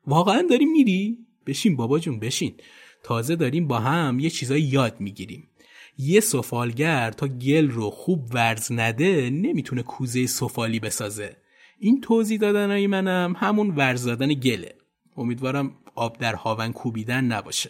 واقعا 0.08 0.48
داری 0.50 0.66
میری؟ 0.66 1.18
بشین 1.46 1.76
بابا 1.76 2.00
جون 2.00 2.20
بشین. 2.20 2.54
تازه 3.04 3.36
داریم 3.36 3.68
با 3.68 3.80
هم 3.80 4.20
یه 4.20 4.30
چیزایی 4.30 4.64
یاد 4.64 4.96
می‌گیریم. 5.00 5.50
یه 5.98 6.20
سفالگر 6.20 7.12
تا 7.12 7.28
گل 7.28 7.70
رو 7.70 7.90
خوب 7.90 8.30
ورز 8.34 8.72
نده 8.72 9.30
نمی‌تونه 9.30 9.84
کوزه 9.84 10.28
سفالی 10.28 10.80
بسازه. 10.80 11.38
این 11.80 12.02
توضیح 12.02 12.40
دادنای 12.40 12.88
منم 12.88 13.34
همون 13.38 13.76
ورز 13.76 14.06
دادن 14.06 14.34
گله. 14.34 14.76
امیدوارم 15.18 15.76
آب 15.96 16.18
در 16.18 16.36
هاون 16.36 16.72
کوبیدن 16.72 17.24
نباشه. 17.24 17.70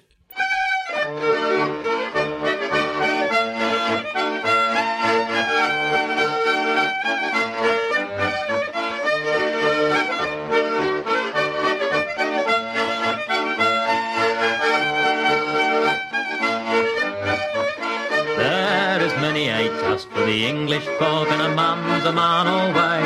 Folk 21.00 21.30
and 21.30 21.42
a 21.42 21.56
man's 21.56 22.06
a 22.06 22.12
man 22.12 22.48
away, 22.48 23.02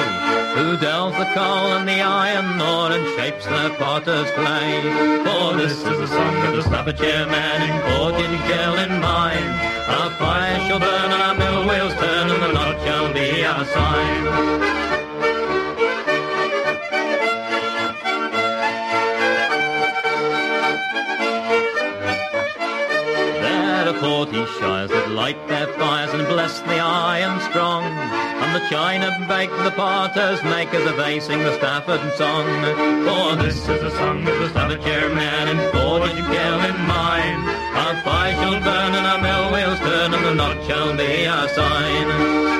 who 0.55 0.77
delves 0.77 1.17
the 1.17 1.25
coal 1.34 1.74
and 1.77 1.88
the 1.88 2.01
iron 2.01 2.62
ore 2.62 2.91
and 2.91 3.05
shapes 3.15 3.46
the 3.46 3.74
potter's 3.77 4.29
clay. 4.31 4.81
For 5.25 5.58
this 5.58 5.77
is 5.77 5.84
the 5.84 6.08
song 6.08 6.36
of 6.48 6.55
the 6.55 6.63
Staffordshire 6.63 7.25
man 7.27 7.60
in 7.67 7.75
Portage 7.89 8.39
Gill 8.48 8.75
in 8.86 9.01
mine. 9.01 9.50
Our 9.96 10.10
fire 10.12 10.60
shall 10.67 10.79
burn 10.79 11.12
and 11.12 11.22
our 11.22 11.36
mill 11.36 11.67
wheels 11.67 11.93
turn 11.93 12.29
and 12.29 12.43
the 12.43 12.51
knot 12.53 12.79
shall 12.84 13.13
be 13.13 13.46
our 13.46 13.65
sign. 13.65 14.98
Forty 23.99 24.45
shires 24.59 24.89
that 24.91 25.11
light 25.11 25.39
their 25.47 25.67
fires 25.73 26.13
and 26.13 26.25
bless 26.27 26.59
the 26.61 26.79
iron 26.79 27.39
strong. 27.49 27.83
And 27.83 28.55
the 28.55 28.67
china 28.69 29.07
bake 29.27 29.51
the 29.63 29.71
potters 29.71 30.41
make 30.43 30.73
as 30.73 30.85
they 30.97 31.19
sing 31.19 31.39
the 31.39 31.53
Stafford 31.57 31.99
and 31.99 32.13
song. 32.13 32.45
For 33.05 33.43
this 33.43 33.57
is 33.57 33.81
the 33.81 33.91
song 33.91 34.27
of 34.27 34.39
the 34.39 34.49
Staffordshire 34.49 35.13
man 35.13 35.47
and 35.49 35.59
forge 35.71 36.11
girl 36.11 36.59
in 36.71 36.77
mine. 36.87 37.41
Our 37.83 37.95
fire 38.03 38.33
shall 38.33 38.59
burn 38.61 38.95
and 38.95 39.05
our 39.05 39.21
mill 39.21 39.51
wheels 39.53 39.79
turn 39.79 40.13
and 40.13 40.25
the 40.25 40.33
knot 40.33 40.57
shall 40.67 40.95
be 40.95 41.27
our 41.27 41.47
sign. 41.49 42.58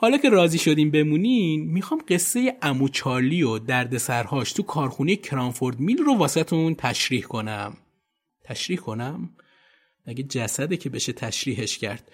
حالا 0.00 0.18
که 0.18 0.28
راضی 0.28 0.58
شدیم 0.58 0.90
بمونین 0.90 1.64
می‌خوام 1.64 2.00
قصه 2.08 2.56
امو 2.62 2.88
چارلی 2.88 3.42
و 3.42 3.58
دردسرهاش 3.58 4.52
تو 4.52 4.62
کارخونه 4.62 5.16
کرانفورد 5.16 5.80
میل 5.80 5.98
رو 5.98 6.16
واسهتون 6.16 6.74
تشریح 6.74 7.22
کنم. 7.22 7.76
تشریح 8.44 8.78
کنم؟ 8.78 9.30
مگه 10.06 10.22
جسده 10.22 10.76
که 10.76 10.90
بشه 10.90 11.12
تشریحش 11.12 11.78
کرد. 11.78 12.12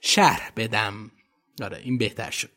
شرح 0.00 0.52
بدم. 0.56 1.10
آره 1.62 1.80
این 1.84 1.98
بهتر 1.98 2.30
شد. 2.30 2.50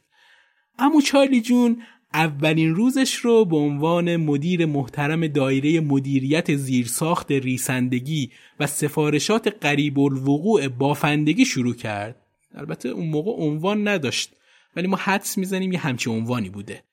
امو 0.79 1.01
چارلی 1.01 1.41
جون 1.41 1.81
اولین 2.13 2.75
روزش 2.75 3.15
رو 3.15 3.45
به 3.45 3.57
عنوان 3.57 4.15
مدیر 4.15 4.65
محترم 4.65 5.27
دایره 5.27 5.79
مدیریت 5.79 6.55
زیرساخت 6.55 7.31
ریسندگی 7.31 8.31
و 8.59 8.67
سفارشات 8.67 9.47
قریب 9.47 9.99
الوقوع 9.99 10.67
بافندگی 10.67 11.45
شروع 11.45 11.75
کرد. 11.75 12.15
البته 12.55 12.89
اون 12.89 13.07
موقع 13.07 13.31
عنوان 13.31 13.87
نداشت. 13.87 14.35
ولی 14.75 14.87
ما 14.87 14.97
حدس 14.97 15.37
می‌زنیم 15.37 15.71
یه 15.71 15.79
همچی 15.79 16.09
عنوانی 16.09 16.49
بوده. 16.49 16.83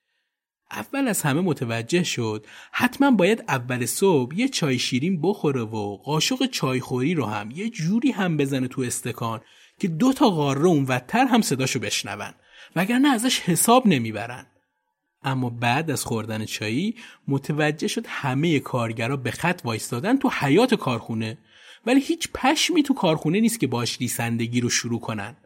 اول 0.71 1.09
از 1.09 1.23
همه 1.23 1.41
متوجه 1.41 2.03
شد 2.03 2.47
حتما 2.73 3.11
باید 3.11 3.45
اول 3.49 3.87
صبح 3.87 4.35
یه 4.37 4.49
چای 4.49 4.79
شیرین 4.79 5.21
بخوره 5.23 5.63
و 5.63 5.97
قاشق 5.97 6.47
چایخوری 6.47 7.15
رو 7.15 7.27
هم 7.27 7.51
یه 7.51 7.71
جوری 7.71 8.11
هم 8.11 8.37
بزنه 8.37 8.69
تو 8.69 8.83
استکان 8.83 9.41
که 9.81 9.89
دو 9.89 10.13
تا 10.13 10.31
قاره 10.31 10.65
اونورتر 10.65 11.25
هم 11.25 11.41
صداشو 11.41 11.79
بشنون. 11.79 12.35
وگرنه 12.77 13.09
ازش 13.09 13.41
حساب 13.41 13.87
نمی‌برن. 13.87 14.47
اما 15.23 15.51
بعد 15.51 15.91
از 15.91 16.05
خوردن 16.05 16.45
چایی 16.45 16.95
متوجه 17.29 17.89
شد 17.89 18.05
همه 18.09 18.61
کارگرا 18.61 19.17
به 19.17 19.31
خط 19.31 19.61
وایستادن 19.65 20.19
تو 20.19 20.31
حیات 20.39 20.75
کارخونه. 20.75 21.39
ولی 21.87 22.01
هیچ 22.01 22.29
پشمی 22.35 22.83
تو 22.83 22.95
کارخونه 22.95 23.41
نیست 23.41 23.61
که 23.61 23.67
باش 23.67 23.99
ریسندگی 24.01 24.61
رو 24.61 24.71
شروع 24.71 25.01
کنن. 25.01 25.37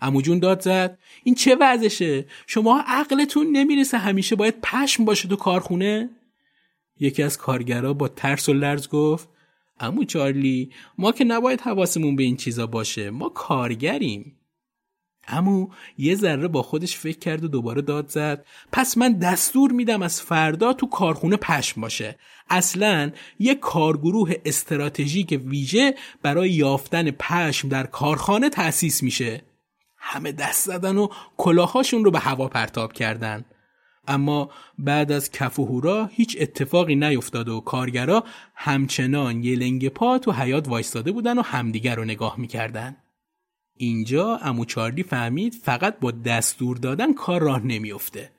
اموجون 0.00 0.38
داد 0.38 0.60
زد. 0.60 0.98
این 1.24 1.34
چه 1.34 1.56
وضعشه؟ 1.60 2.26
شما 2.46 2.84
عقلتون 2.86 3.46
نمی‌رسه 3.52 3.98
همیشه 3.98 4.36
باید 4.36 4.60
پشم 4.62 5.04
باشه 5.04 5.28
تو 5.28 5.36
کارخونه؟ 5.36 6.10
یکی 7.00 7.22
از 7.22 7.38
کارگرا 7.38 7.94
با 7.94 8.08
ترس 8.08 8.48
و 8.48 8.52
لرز 8.52 8.88
گفت 8.88 9.28
امو 9.80 10.04
چارلی 10.04 10.70
ما 10.98 11.12
که 11.12 11.24
نباید 11.24 11.60
حواسمون 11.60 12.16
به 12.16 12.22
این 12.22 12.36
چیزا 12.36 12.66
باشه 12.66 13.10
ما 13.10 13.28
کارگریم. 13.28 14.36
امو 15.28 15.68
یه 15.98 16.14
ذره 16.14 16.48
با 16.48 16.62
خودش 16.62 16.96
فکر 16.96 17.18
کرد 17.18 17.44
و 17.44 17.48
دوباره 17.48 17.82
داد 17.82 18.08
زد 18.08 18.46
پس 18.72 18.98
من 18.98 19.12
دستور 19.12 19.72
میدم 19.72 20.02
از 20.02 20.22
فردا 20.22 20.72
تو 20.72 20.86
کارخونه 20.86 21.36
پشم 21.36 21.80
باشه. 21.80 22.18
اصلا 22.50 23.12
یه 23.38 23.54
کارگروه 23.54 24.34
استراتژیک 24.44 25.40
ویژه 25.44 25.94
برای 26.22 26.50
یافتن 26.50 27.10
پشم 27.10 27.68
در 27.68 27.86
کارخانه 27.86 28.50
تأسیس 28.50 29.02
میشه. 29.02 29.42
همه 30.08 30.32
دست 30.32 30.66
زدن 30.66 30.96
و 30.96 31.08
کلاهاشون 31.36 32.04
رو 32.04 32.10
به 32.10 32.18
هوا 32.18 32.48
پرتاب 32.48 32.92
کردن 32.92 33.44
اما 34.08 34.50
بعد 34.78 35.12
از 35.12 35.30
کف 35.30 35.58
و 35.58 35.64
هورا 35.64 36.06
هیچ 36.12 36.36
اتفاقی 36.40 36.96
نیفتاد 36.96 37.48
و 37.48 37.60
کارگرا 37.60 38.24
همچنان 38.54 39.44
یه 39.44 39.56
لنگ 39.56 39.88
پا 39.88 40.18
تو 40.18 40.32
حیات 40.32 40.68
وایستاده 40.68 41.12
بودن 41.12 41.38
و 41.38 41.42
همدیگر 41.42 41.94
رو 41.96 42.04
نگاه 42.04 42.40
می‌کردن 42.40 42.96
اینجا 43.76 44.36
امو 44.36 44.64
چارلی 44.64 45.02
فهمید 45.02 45.54
فقط 45.54 45.98
با 46.00 46.10
دستور 46.10 46.76
دادن 46.76 47.14
کار 47.14 47.40
راه 47.40 47.66
نمیافته. 47.66 48.30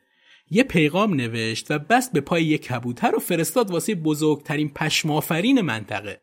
یه 0.49 0.63
پیغام 0.63 1.13
نوشت 1.13 1.71
و 1.71 1.79
بست 1.79 2.13
به 2.13 2.21
پای 2.21 2.43
یک 2.43 2.61
کبوتر 2.63 3.15
و 3.15 3.19
فرستاد 3.19 3.71
واسه 3.71 3.95
بزرگترین 3.95 4.69
پشمافرین 4.69 5.61
منطقه. 5.61 6.21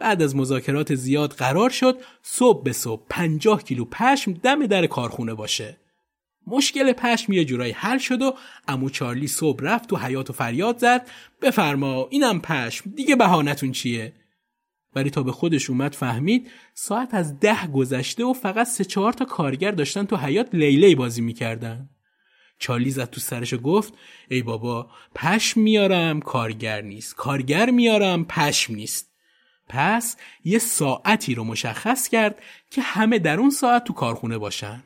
بعد 0.00 0.22
از 0.22 0.36
مذاکرات 0.36 0.94
زیاد 0.94 1.32
قرار 1.32 1.70
شد 1.70 1.98
صبح 2.22 2.62
به 2.62 2.72
صبح 2.72 3.02
پنجاه 3.10 3.62
کیلو 3.62 3.84
پشم 3.84 4.32
دم 4.32 4.66
در 4.66 4.86
کارخونه 4.86 5.34
باشه. 5.34 5.76
مشکل 6.46 6.92
پشم 6.92 7.32
یه 7.32 7.44
جورایی 7.44 7.72
حل 7.72 7.98
شد 7.98 8.22
و 8.22 8.34
امو 8.68 8.90
چارلی 8.90 9.28
صبح 9.28 9.64
رفت 9.64 9.88
تو 9.88 9.96
حیات 9.96 10.30
و 10.30 10.32
فریاد 10.32 10.78
زد. 10.78 11.08
بفرما 11.42 12.06
اینم 12.10 12.40
پشم. 12.40 12.90
دیگه 12.90 13.16
بهانتون 13.16 13.72
چیه؟ 13.72 14.12
ولی 14.94 15.10
تا 15.10 15.22
به 15.22 15.32
خودش 15.32 15.70
اومد 15.70 15.94
فهمید 15.94 16.50
ساعت 16.74 17.14
از 17.14 17.40
ده 17.40 17.66
گذشته 17.66 18.24
و 18.24 18.32
فقط 18.32 18.66
سه 18.66 18.84
چهار 18.84 19.12
تا 19.12 19.24
کارگر 19.24 19.70
داشتن 19.70 20.04
تو 20.04 20.16
حیات 20.16 20.54
لیلی 20.54 20.94
بازی 20.94 21.20
می‌کردن. 21.20 21.88
چارلی 22.58 22.90
زد 22.90 23.10
تو 23.10 23.20
سرش 23.20 23.52
و 23.52 23.58
گفت 23.58 23.94
ای 24.28 24.42
بابا 24.42 24.90
پشم 25.14 25.60
میارم 25.60 26.20
کارگر 26.20 26.80
نیست. 26.80 27.14
کارگر 27.14 27.70
میارم 27.70 28.24
پشم 28.24 28.74
نیست. 28.74 29.09
پس 29.72 30.16
یه 30.44 30.58
ساعتی 30.58 31.34
رو 31.34 31.44
مشخص 31.44 32.08
کرد 32.08 32.42
که 32.70 32.82
همه 32.82 33.18
در 33.18 33.40
اون 33.40 33.50
ساعت 33.50 33.84
تو 33.84 33.92
کارخونه 33.92 34.38
باشن. 34.38 34.82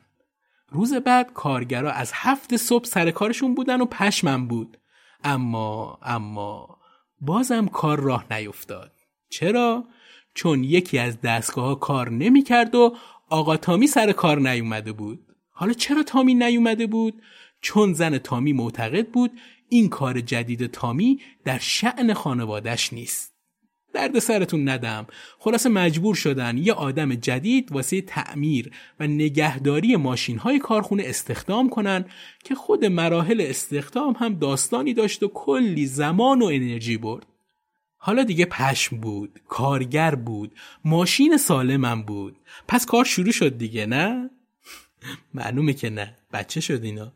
روز 0.68 0.94
بعد 0.94 1.32
کارگرا 1.32 1.92
از 1.92 2.10
هفت 2.14 2.56
صبح 2.56 2.84
سر 2.84 3.10
کارشون 3.10 3.54
بودن 3.54 3.80
و 3.80 3.86
پشمم 3.86 4.48
بود. 4.48 4.78
اما 5.24 5.98
اما 6.02 6.78
بازم 7.20 7.66
کار 7.66 8.00
راه 8.00 8.26
نیفتاد. 8.30 8.92
چرا؟ 9.28 9.85
چون 10.35 10.64
یکی 10.64 10.98
از 10.98 11.20
دستگاه 11.20 11.64
ها 11.64 11.74
کار 11.74 12.11
نمی 12.11 12.42
کرد 12.42 12.74
و 12.74 12.96
آقا 13.28 13.56
تامی 13.56 13.87
سر 13.87 14.12
کار 14.12 14.38
نیومده 14.38 14.92
بود. 14.92 15.26
حالا 15.50 15.72
چرا 15.72 16.02
تامی 16.02 16.35
نیومده 16.35 16.87
بود؟ 16.87 17.22
چون 17.61 17.92
زن 17.92 18.18
تامی 18.18 18.52
معتقد 18.52 19.09
بود 19.09 19.30
این 19.68 19.88
کار 19.88 20.20
جدید 20.20 20.66
تامی 20.66 21.20
در 21.44 21.59
شعن 21.59 22.12
خانوادش 22.12 22.92
نیست. 22.92 23.34
درد 23.94 24.18
سرتون 24.18 24.68
ندم. 24.68 25.07
خلاصه 25.38 25.68
مجبور 25.68 26.14
شدن 26.14 26.59
یه 26.59 26.72
آدم 26.72 27.14
جدید 27.14 27.72
واسه 27.72 28.00
تعمیر 28.00 28.70
و 29.00 29.07
نگهداری 29.07 29.96
ماشین 29.96 30.38
های 30.38 30.59
کارخونه 30.59 31.02
استخدام 31.07 31.68
کنن 31.68 32.04
که 32.44 32.54
خود 32.54 32.85
مراحل 32.85 33.40
استخدام 33.40 34.16
هم 34.18 34.35
داستانی 34.35 34.94
داشت 34.94 35.22
و 35.22 35.28
کلی 35.28 35.87
زمان 35.87 36.42
و 36.42 36.44
انرژی 36.44 36.96
برد. 36.96 37.26
حالا 37.96 38.22
دیگه 38.22 38.44
پشم 38.44 38.96
بود 38.96 39.40
کارگر 39.48 40.14
بود 40.14 40.54
ماشین 40.85 41.37
سالمم 41.37 42.02
بود. 42.02 42.37
پس 42.68 42.87
کار 42.87 43.04
شروع 43.04 43.33
شد 43.33 43.59
دیگه 43.59 43.87
نه؟ 43.87 44.30
معلومه 45.35 45.72
که 45.72 45.90
نه. 45.90 46.16
بچه 46.33 46.61
شد 46.61 46.85
اینا. 46.85 47.12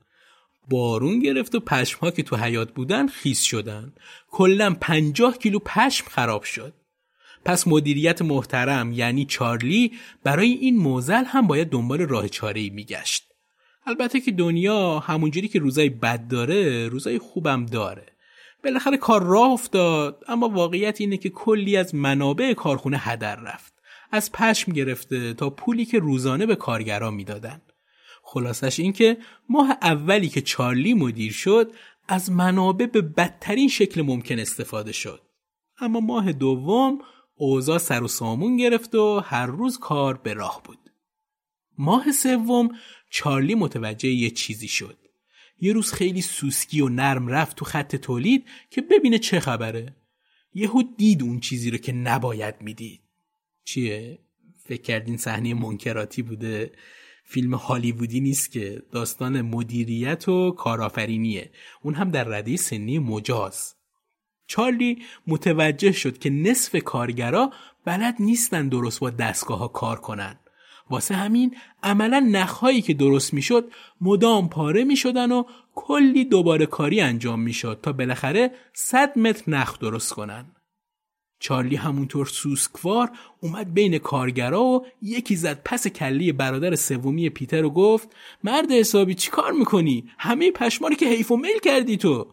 بارون 0.69 1.19
گرفت 1.19 1.55
و 1.55 1.61
پشم 1.61 1.99
ها 2.01 2.11
که 2.11 2.23
تو 2.23 2.37
حیات 2.37 2.73
بودن 2.73 3.07
خیس 3.07 3.43
شدن. 3.43 3.93
کلا 4.31 4.77
پنجاه 4.81 5.39
کیلو 5.39 5.59
پشم 5.59 6.07
خراب 6.09 6.43
شد. 6.43 6.75
پس 7.45 7.69
مدیریت 7.69 8.23
محترم 8.23 8.93
یعنی 8.93 9.25
چارلی 9.25 9.93
برای 10.25 10.53
این 10.53 10.77
موزل 10.77 11.25
هم 11.25 11.47
باید 11.47 11.69
دنبال 11.69 12.01
راه 12.01 12.29
چاره 12.29 12.61
ای 12.61 12.71
میگشت. 12.71 13.25
البته 13.87 14.21
که 14.21 14.33
دنیا 14.33 14.99
همونجوری 14.99 15.49
که 15.49 15.59
روزای 15.59 15.89
بد 15.89 16.29
داره 16.29 16.89
روزای 16.89 17.19
خوبم 17.19 17.67
داره. 17.67 18.07
بالاخره 18.65 18.97
کار 18.97 19.23
راه 19.23 19.51
افتاد 19.51 20.25
اما 20.29 20.49
واقعیت 20.49 21.01
اینه 21.01 21.17
که 21.17 21.29
کلی 21.29 21.77
از 21.77 21.95
منابع 21.95 22.53
کارخونه 22.53 22.99
هدر 22.99 23.37
رفت. 23.37 23.73
از 24.13 24.33
پشم 24.33 24.73
گرفته 24.73 25.35
تا 25.35 25.51
پولی 25.51 25.85
که 25.85 25.99
روزانه 25.99 26.47
به 26.47 26.57
کارگران 26.57 27.15
می‌دادن. 27.15 27.61
خلاصش 28.31 28.81
این 28.81 28.93
که 28.93 29.17
ماه 29.49 29.71
اولی 29.83 30.29
که 30.29 30.41
چارلی 30.41 30.95
مدیر 30.95 31.33
شد 31.33 31.73
از 32.09 32.31
منابع 32.31 32.87
به 32.87 33.03
بدترین 33.03 33.69
شکل 33.69 34.03
ممکن 34.03 34.38
استفاده 34.38 34.93
شد. 34.93 35.23
اما 35.79 36.01
ماه 36.01 36.33
دوم 36.33 36.99
اوضاع 37.35 37.79
سر 37.79 38.03
و 38.03 38.09
سامون 38.09 38.57
گرفت 38.57 38.95
و 38.95 39.21
هر 39.21 39.47
روز 39.47 39.79
کار 39.79 40.17
به 40.17 40.35
راه 40.35 40.62
بود. 40.64 40.79
ماه 41.79 42.12
سوم 42.12 42.69
چارلی 43.11 43.55
متوجه 43.55 44.09
یه 44.09 44.31
چیزی 44.31 44.69
شد. 44.69 44.99
یه 45.61 45.73
روز 45.73 45.93
خیلی 45.93 46.23
سوسکی 46.23 46.81
و 46.81 46.88
نرم 46.88 47.29
رفت 47.29 47.57
تو 47.57 47.64
خط 47.64 47.97
تولید 47.97 48.45
که 48.71 48.81
ببینه 48.81 49.19
چه 49.19 49.41
خبره. 49.41 49.97
یهو 50.55 50.83
دید 50.97 51.23
اون 51.23 51.41
چیزی 51.41 51.71
رو 51.71 51.79
که 51.79 51.93
نباید 51.93 52.55
می‌دید. 52.61 53.01
چیه؟ 53.64 54.19
فکر 54.64 54.83
کردین 54.83 55.17
صحنه 55.17 55.55
منکراتی 55.55 56.23
بوده؟ 56.23 56.73
فیلم 57.31 57.55
هالیوودی 57.55 58.21
نیست 58.21 58.53
که 58.53 58.83
داستان 58.93 59.43
مدیریت 59.43 60.29
و 60.29 60.51
کارآفرینیه. 60.51 61.51
اون 61.83 61.95
هم 61.95 62.11
در 62.11 62.25
رده 62.25 62.57
سنی 62.57 62.99
مجاز. 62.99 63.75
چارلی 64.47 65.03
متوجه 65.27 65.93
شد 65.93 66.19
که 66.19 66.31
نصف 66.31 66.77
کارگرا 66.77 67.51
بلد 67.85 68.14
نیستن 68.21 68.69
درست 68.69 69.01
با 69.01 69.11
دستگاه 69.11 69.59
ها 69.59 69.69
کار 69.69 70.01
کنن. 70.01 70.38
واسه 70.91 71.14
همین 71.14 71.57
عملا 71.83 72.29
نخهایی 72.33 72.83
که 72.83 72.95
درست 72.95 73.35
می‌شد 73.35 73.71
مدام 74.01 74.49
پاره 74.49 74.85
می‌شدن 74.85 75.33
و 75.33 75.45
کلی 75.75 76.25
دوباره 76.25 76.67
کاری 76.67 77.01
انجام 77.01 77.41
می‌شد 77.41 77.81
تا 77.83 77.93
بالاخره 77.93 78.51
100 78.73 79.19
متر 79.19 79.51
نخ 79.51 79.79
درست 79.79 80.12
کنن. 80.12 80.47
چارلی 81.38 81.77
همونطور 81.77 82.27
سوسکوار 82.27 83.11
اومد 83.40 83.74
بین 83.74 83.98
کارگرا 83.98 84.62
و 84.62 84.87
یکی 85.03 85.37
زد 85.37 85.61
پس 85.64 85.87
کلی 85.87 86.33
برادر 86.33 86.74
سومی 86.74 87.31
پیتر 87.31 87.64
و 87.64 87.70
گفت 87.70 88.09
مرد 88.44 88.70
حسابی 88.70 89.14
چی 89.14 89.31
کار 89.31 89.53
می‌کنی؟ 89.53 90.11
همه 90.18 90.51
پشماری 90.51 90.96
که 90.96 91.07
حیف 91.07 91.31
و 91.31 91.37
میل 91.37 91.59
کردی 91.59 91.96
تو. 91.96 92.27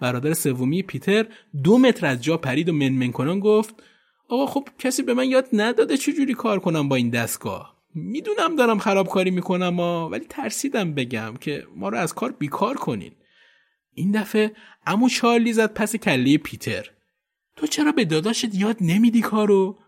برادر 0.00 0.34
سومی 0.34 0.82
پیتر 0.82 1.26
دو 1.62 1.78
متر 1.78 2.06
از 2.06 2.22
جا 2.22 2.36
پرید 2.36 2.68
و 2.68 2.72
منمن 2.72 3.12
کنان 3.12 3.40
گفت 3.40 3.74
آقا 4.28 4.46
خب 4.46 4.68
کسی 4.78 5.02
به 5.02 5.14
من 5.14 5.28
یاد 5.28 5.48
نداده 5.52 5.96
چجوری 5.96 6.34
کار 6.34 6.60
کنم 6.60 6.88
با 6.88 6.96
این 6.96 7.10
دستگاه؟ 7.10 7.76
می‌دونم 7.94 8.56
دارم 8.56 8.78
خرابکاری 8.78 9.30
می‌کنم 9.30 9.80
ولی 9.80 10.24
ترسیدم 10.28 10.94
بگم 10.94 11.34
که 11.40 11.66
ما 11.76 11.88
رو 11.88 11.98
از 11.98 12.14
کار 12.14 12.32
بیکار 12.32 12.74
کنین. 12.74 13.12
این 13.94 14.10
دفعه 14.10 14.52
امو 14.86 15.08
چارلی 15.08 15.52
زد 15.52 15.74
پس 15.74 15.96
کله 15.96 16.38
پیتر. 16.38 16.90
تو 17.60 17.66
چرا 17.66 17.92
به 17.92 18.04
داداشت 18.04 18.54
یاد 18.54 18.76
نمیدی 18.80 19.20
کارو؟ 19.20 19.78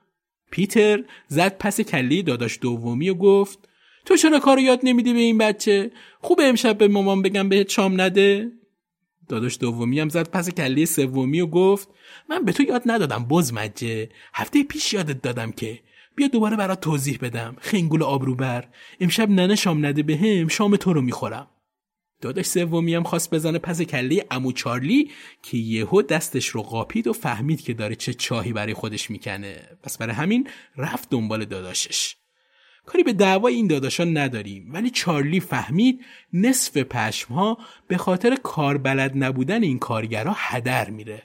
پیتر 0.50 1.04
زد 1.28 1.58
پس 1.58 1.80
کله 1.80 2.22
داداش 2.22 2.58
دومی 2.60 3.10
و 3.10 3.14
گفت 3.14 3.68
تو 4.04 4.16
چرا 4.16 4.40
کارو 4.40 4.60
یاد 4.60 4.80
نمیدی 4.82 5.12
به 5.12 5.18
این 5.18 5.38
بچه؟ 5.38 5.90
خوبه 6.20 6.44
امشب 6.44 6.78
به 6.78 6.88
مامان 6.88 7.22
بگم 7.22 7.48
بهت 7.48 7.68
شام 7.68 8.00
نده؟ 8.00 8.52
داداش 9.28 9.58
دومی 9.58 10.00
هم 10.00 10.08
زد 10.08 10.30
پس 10.30 10.50
کله 10.50 10.84
سومی 10.84 11.40
و 11.40 11.46
گفت 11.46 11.88
من 12.28 12.44
به 12.44 12.52
تو 12.52 12.62
یاد 12.62 12.82
ندادم 12.86 13.24
باز 13.24 13.54
مجه 13.54 14.08
هفته 14.34 14.64
پیش 14.64 14.92
یادت 14.92 15.22
دادم 15.22 15.52
که. 15.52 15.80
بیا 16.16 16.28
دوباره 16.28 16.56
برات 16.56 16.80
توضیح 16.80 17.18
بدم. 17.22 17.56
خنگول 17.60 18.02
آبروبر. 18.02 18.68
امشب 19.00 19.30
ننه 19.30 19.54
شام 19.54 19.86
نده 19.86 20.02
بهم 20.02 20.48
شام 20.48 20.76
تو 20.76 20.92
رو 20.92 21.00
می‌خورم. 21.00 21.46
داداش 22.22 22.46
سومی 22.46 22.94
هم 22.94 23.02
خواست 23.02 23.34
بزنه 23.34 23.58
پس 23.58 23.82
کله 23.82 24.26
امو 24.30 24.52
چارلی 24.52 25.10
که 25.42 25.56
یهو 25.56 26.02
دستش 26.02 26.46
رو 26.46 26.62
قاپید 26.62 27.06
و 27.06 27.12
فهمید 27.12 27.60
که 27.60 27.74
داره 27.74 27.94
چه 27.94 28.14
چاهی 28.14 28.52
برای 28.52 28.74
خودش 28.74 29.10
می‌کنه. 29.10 29.62
پس 29.82 29.98
برای 29.98 30.14
همین 30.14 30.48
رفت 30.76 31.10
دنبال 31.10 31.44
داداشش. 31.44 32.16
کاری 32.86 33.04
به 33.04 33.12
دعوای 33.12 33.54
این 33.54 33.66
داداشان 33.66 34.16
نداریم 34.16 34.72
ولی 34.72 34.90
چارلی 34.90 35.40
فهمید 35.40 36.04
نصف 36.32 36.76
پشمها 36.76 37.58
به 37.88 37.96
خاطر 37.96 38.36
کاربلد 38.42 39.12
نبودن 39.14 39.62
این 39.62 39.78
کارگرها 39.78 40.34
هدر 40.36 40.90
میره. 40.90 41.22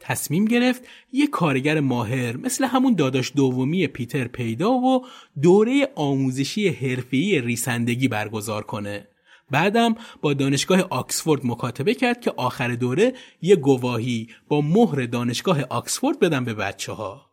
تصمیم 0.00 0.44
گرفت 0.44 0.82
یه 1.12 1.26
کارگر 1.26 1.80
ماهر 1.80 2.36
مثل 2.36 2.64
همون 2.64 2.94
داداش 2.94 3.32
دومی 3.36 3.86
پیتر 3.86 4.28
پیدا 4.28 4.72
و 4.72 5.06
دوره 5.42 5.88
آموزشی 5.94 6.68
حرفه‌ای 6.68 7.40
ریسندگی 7.40 8.08
برگزار 8.08 8.62
کنه. 8.62 9.08
بعدم 9.52 9.94
با 10.22 10.34
دانشگاه 10.34 10.80
آکسفورد 10.80 11.46
مکاتبه 11.46 11.94
کرد 11.94 12.20
که 12.20 12.30
آخر 12.36 12.74
دوره 12.74 13.12
یه 13.42 13.56
گواهی 13.56 14.28
با 14.48 14.60
مهر 14.60 15.06
دانشگاه 15.06 15.62
آکسفورد 15.62 16.20
بدن 16.20 16.44
به 16.44 16.54
بچه 16.54 16.92
ها. 16.92 17.26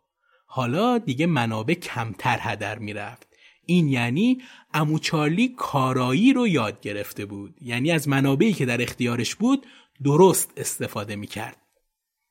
حالا 0.46 0.98
دیگه 0.98 1.26
منابع 1.26 1.74
کمتر 1.74 2.38
هدر 2.42 2.80
می‌رفت. 2.80 3.28
این 3.66 3.88
یعنی 3.88 4.42
امو 4.74 5.00
چارلی 5.00 5.48
کارایی 5.48 6.34
رو 6.34 6.48
یاد 6.48 6.82
گرفته 6.82 7.26
بود. 7.26 7.56
یعنی 7.62 7.92
از 7.92 8.08
منابعی 8.08 8.54
که 8.54 8.66
در 8.66 8.82
اختیارش 8.82 9.36
بود 9.36 9.66
درست 10.04 10.54
استفاده 10.58 11.16
می‌کرد. 11.16 11.58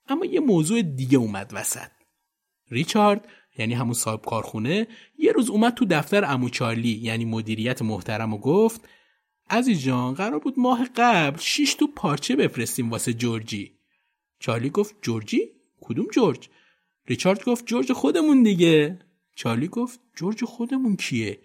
اما 0.08 0.24
یه 0.24 0.40
موضوع 0.40 0.82
دیگه 0.82 1.18
اومد 1.18 1.50
وسط. 1.54 1.90
ریچارد 2.70 3.28
یعنی 3.58 3.74
همون 3.74 3.92
صاحب 3.92 4.20
کارخونه 4.20 4.86
یه 5.18 5.32
روز 5.32 5.50
اومد 5.50 5.74
تو 5.74 5.84
دفتر 5.84 6.24
امو 6.24 6.48
چارلی 6.48 7.00
یعنی 7.02 7.24
مدیریت 7.24 7.82
محترم 7.82 8.34
و 8.34 8.38
گفت 8.38 8.88
عزیز 9.50 9.82
جان 9.82 10.14
قرار 10.14 10.38
بود 10.38 10.58
ماه 10.58 10.84
قبل 10.96 11.40
شیش 11.40 11.74
تو 11.74 11.86
پارچه 11.86 12.36
بفرستیم 12.36 12.90
واسه 12.90 13.12
جورجی 13.12 13.78
چارلی 14.38 14.70
گفت 14.70 14.94
جورجی؟ 15.02 15.40
کدوم 15.80 16.06
جورج؟ 16.12 16.48
ریچارد 17.06 17.44
گفت 17.44 17.66
جورج 17.66 17.92
خودمون 17.92 18.42
دیگه 18.42 18.98
چارلی 19.34 19.68
گفت 19.68 20.00
جورج 20.16 20.44
خودمون 20.44 20.96
کیه؟ 20.96 21.40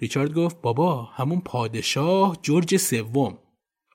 ریچارد 0.00 0.34
گفت 0.34 0.60
بابا 0.60 1.02
همون 1.02 1.40
پادشاه 1.40 2.38
جورج 2.42 2.76
سوم 2.76 3.38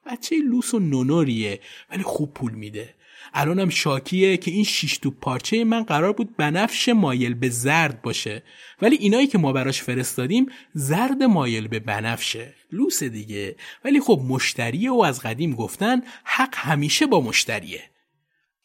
بچه 0.06 0.36
لوس 0.36 0.73
و 0.73 0.79
نونوریه 0.79 1.60
ولی 1.89 2.03
خوب 2.03 2.34
پول 2.34 2.51
میده 2.51 2.95
الانم 3.34 3.69
شاکیه 3.69 4.38
که 4.38 4.52
این 4.52 4.63
شیش 4.63 4.98
تو 4.98 5.12
پارچه 5.12 5.63
من 5.63 5.84
قرار 5.84 6.13
بود 6.13 6.38
بنفش 6.38 6.89
مایل 6.89 7.34
به 7.34 7.50
زرد 7.50 8.02
باشه. 8.02 8.43
ولی 8.82 8.96
اینایی 8.96 9.28
که 9.28 9.38
ما 9.38 9.54
براش 9.54 9.82
فرستادیم 9.82 10.46
زرد 10.74 11.24
مایل 11.24 11.67
به 11.67 11.80
بنفشه. 11.80 12.54
لوس 12.72 13.04
دیگه. 13.04 13.56
ولی 13.86 14.00
خب 14.00 14.22
مشتریه 14.28 14.91
و 14.91 15.02
از 15.02 15.19
قدیم 15.19 15.56
گفتن 15.56 16.02
حق 16.24 16.56
همیشه 16.56 17.06
با 17.06 17.22
مشتریه. 17.22 17.82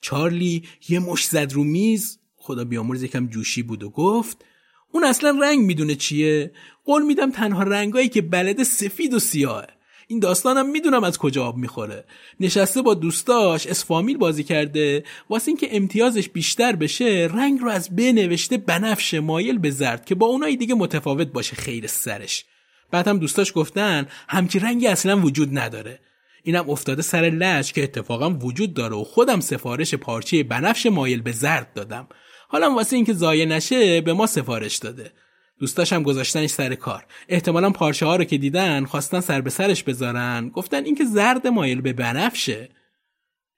چارلی 0.00 0.62
یه 0.88 0.98
مش 0.98 1.24
زد 1.24 1.52
رو 1.52 1.64
میز. 1.64 2.18
خدا 2.36 2.64
بیامرز 2.64 3.02
یکم 3.02 3.26
جوشی 3.26 3.62
بود 3.62 3.82
و 3.82 3.90
گفت 3.90 4.44
اون 4.92 5.04
اصلا 5.04 5.38
رنگ 5.42 5.58
می‌دونه 5.58 5.94
چیه؟ 5.94 6.52
قول 6.84 7.02
میدم 7.02 7.30
تنها 7.30 7.62
رنگایی 7.62 8.08
که 8.08 8.22
بلد 8.22 8.62
سفید 8.62 9.14
و 9.14 9.18
سیاهه. 9.18 9.77
این 10.10 10.18
داستانم 10.18 10.70
می‌دونم 10.70 11.04
از 11.04 11.18
کجا 11.18 11.44
آب 11.44 11.56
می‌خوره. 11.56 12.04
نشسته 12.40 12.82
با 12.82 12.94
دوستاش 12.94 13.66
اسفامیل 13.66 14.16
بازی 14.16 14.44
کرده. 14.44 15.04
واسه 15.30 15.48
اینکه 15.48 15.76
امتیازش 15.76 16.28
بیشتر 16.28 16.76
بشه 16.76 17.28
رنگ 17.34 17.60
رو 17.60 17.68
از 17.68 17.96
بنوشته 17.96 18.56
بنفش 18.56 19.14
مایل 19.14 19.58
به 19.58 19.70
زرد 19.70 20.04
که 20.04 20.14
با 20.14 20.26
اونایی 20.26 20.56
دیگه 20.56 20.74
متفاوت 20.74 21.26
باشه 21.26 21.56
خیر 21.56 21.86
سرش. 21.86 22.44
بعد 22.90 23.08
هم 23.08 23.18
دوستاش 23.18 23.52
گفتن 23.54 24.06
همچی 24.28 24.58
رنگی 24.58 24.86
اصلا 24.86 25.20
وجود 25.20 25.58
نداره. 25.58 26.00
اینم 26.42 26.70
افتاده 26.70 27.02
سر 27.02 27.20
لش 27.22 27.72
که 27.72 27.82
اتفاقا 27.82 28.30
وجود 28.30 28.74
داره 28.74 28.96
و 28.96 29.04
خودم 29.04 29.40
سفارش 29.40 29.94
پارچه 29.94 30.42
بنفش 30.42 30.86
مایل 30.86 31.22
به 31.22 31.32
زرد 31.32 31.72
دادم. 31.74 32.08
حالا 32.48 32.70
واسه 32.70 32.96
اینکه 32.96 33.12
زایه 33.12 33.46
نشه 33.46 34.00
به 34.00 34.12
ما 34.12 34.26
سفارش 34.26 34.76
داده. 34.76 35.12
دوستاشم 35.58 36.02
گذاشتنش 36.02 36.50
سر 36.50 36.74
کار. 36.74 37.06
احتمالا 37.28 37.70
پارچه 37.70 38.06
ها 38.06 38.16
رو 38.16 38.24
که 38.24 38.38
دیدن 38.38 38.84
خواستن 38.84 39.20
سر 39.20 39.40
به 39.40 39.50
سرش 39.50 39.82
بذارن. 39.82 40.48
گفتن 40.48 40.84
اینکه 40.84 41.04
زرد 41.04 41.46
مایل 41.46 41.80
به 41.80 41.92
بنفشه 41.92 42.68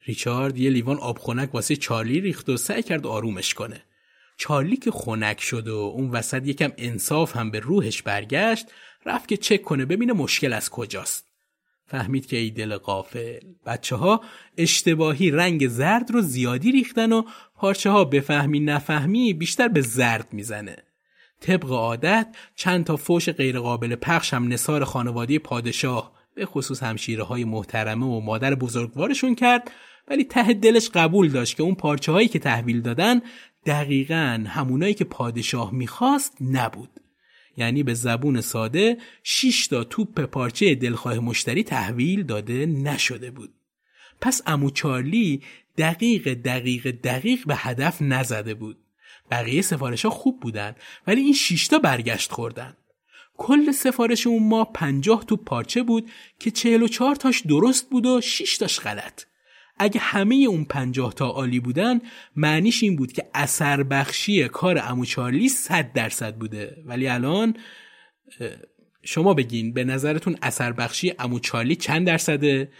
ریچارد 0.07 0.59
یه 0.59 0.71
لیوان 0.71 0.99
آب 0.99 1.19
خنک 1.19 1.55
واسه 1.55 1.77
چارلی 1.77 2.21
ریخت 2.21 2.49
و 2.49 2.57
سعی 2.57 2.83
کرد 2.83 3.07
آرومش 3.07 3.55
کنه. 3.55 3.83
چارلی 4.37 4.77
که 4.77 4.91
خنک 4.91 5.41
شد 5.41 5.69
و 5.69 5.77
اون 5.77 6.11
وسط 6.11 6.47
یکم 6.47 6.73
انصاف 6.79 7.37
هم 7.37 7.51
به 7.51 7.61
روحش 7.61 8.03
برگشت 8.03 8.67
رفت 9.07 9.29
که 9.29 9.37
چک 9.37 9.63
کنه 9.63 9.85
ببینه 9.85 10.13
مشکل 10.13 10.53
از 10.53 10.71
کجاست. 10.71 11.27
فهمید 11.87 12.27
که 12.27 12.37
ای 12.37 12.51
دل 12.51 12.77
قافل 12.77 13.41
بچه 13.67 13.97
ها 13.97 14.21
اشتباهی 14.57 15.31
رنگ 15.31 15.69
زرد 15.69 16.11
رو 16.11 16.21
زیادی 16.21 16.73
ریختن 16.73 17.13
و 17.13 17.23
پارچه 17.55 17.91
ها 17.91 18.05
بفهمی 18.05 18.61
نفهمی 18.61 19.35
بیشتر 19.35 19.69
به 19.69 19.81
زرد 19.81 20.33
می‌زنه. 20.33 20.77
طبق 21.41 21.71
عادت 21.71 22.37
چند 22.55 22.85
تا 22.85 22.97
فوش 22.97 23.29
غیرقابل 23.29 23.95
پخش 23.95 24.35
هم 24.35 24.49
نصار 24.49 24.85
خانواده 24.85 25.39
پادشاه 25.39 26.13
به 26.35 26.47
خصوص 26.47 26.83
همشیره 26.83 27.23
های 27.23 27.45
محترمه 27.45 28.07
و 28.07 28.21
مادر 28.21 28.55
بزرگوارشون 28.55 29.35
کرد 29.35 29.71
ولی 30.09 30.25
ته 30.25 30.53
دلش 30.53 30.91
قبول 30.95 31.29
داشت 31.29 31.57
که 31.57 31.63
اون 31.63 31.75
پارچه 31.75 32.13
هایی 32.13 32.29
که 32.29 32.39
تحویل 32.39 32.81
دادن 32.81 33.21
دقیقا 33.67 34.45
همونایی 34.49 34.95
که 34.95 35.05
پادشاه 35.05 35.75
می‌خواست 35.75 36.37
نبود. 36.41 36.91
یعنی 37.57 37.83
به 37.83 37.95
زبون 37.95 38.41
ساده 38.41 38.97
6 39.23 39.67
تا 39.67 39.85
توپ 39.85 40.21
پارچه 40.21 40.75
دلخواه 40.75 41.19
مشتری 41.19 41.63
تحویل 41.63 42.23
داده 42.23 42.67
نشده 42.67 43.31
بود. 43.31 43.55
پس 44.21 44.43
امو 44.47 44.71
چارلی 44.71 45.43
دقیق 45.79 46.35
دقیق 46.35 46.91
دقیق 46.91 47.47
به 47.47 47.57
هدف 47.57 48.03
نزده 48.03 48.55
بود. 48.55 48.79
بقیه 49.31 49.63
سفارش 49.63 50.05
ها 50.05 50.11
خوب 50.11 50.41
بودن 50.41 50.75
ولی 51.07 51.21
این 51.21 51.33
شیشتا 51.33 51.79
برگشت 51.79 52.33
خوردن. 52.33 52.77
کل 53.37 53.73
سفارش 53.73 54.27
اون 54.27 54.49
ما 54.49 54.65
پنجاه 54.65 55.25
تو 55.25 55.37
پارچه 55.37 55.83
بود 55.83 56.11
که 56.39 56.51
چهل 56.51 56.83
و 56.83 56.89
چهار 56.89 57.17
تاش 57.17 57.41
درست 57.41 57.91
بود 57.91 58.07
و 58.07 58.21
شیش 58.21 58.59
تاش 58.59 58.81
غلط. 58.81 59.25
اگه 59.79 60.01
همه 60.01 60.35
اون 60.35 60.65
پنجاه 60.65 61.15
تا 61.15 61.27
عالی 61.27 61.61
بودن 61.61 62.01
معنیش 62.37 62.83
این 62.83 62.97
بود 62.97 63.13
که 63.13 63.31
اثر 63.35 63.83
بخشی 63.83 64.49
کار 64.49 64.79
امو 64.79 65.05
چارلی 65.05 65.49
صد 65.49 65.93
درصد 65.93 66.37
بوده. 66.37 66.83
ولی 66.85 67.09
الان 67.09 67.57
شما 69.03 69.35
بگین 69.35 69.73
به 69.73 69.85
نظرتون 69.85 70.37
اثر 70.43 70.73
بخشی 70.73 71.15
امو 71.19 71.39
چارلی 71.39 71.77
چند 71.77 72.07
درصده؟ 72.07 72.73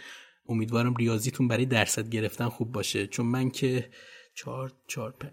امیدوارم 0.49 0.95
ریاضیتون 0.95 1.47
برای 1.47 1.65
درصد 1.65 2.09
گرفتن 2.09 2.49
خوب 2.49 2.71
باشه. 2.71 3.07
چون 3.07 3.25
من 3.25 3.49
که 3.49 3.89
چهار 4.35 4.73
چهار 4.87 5.11
پنج 5.11 5.31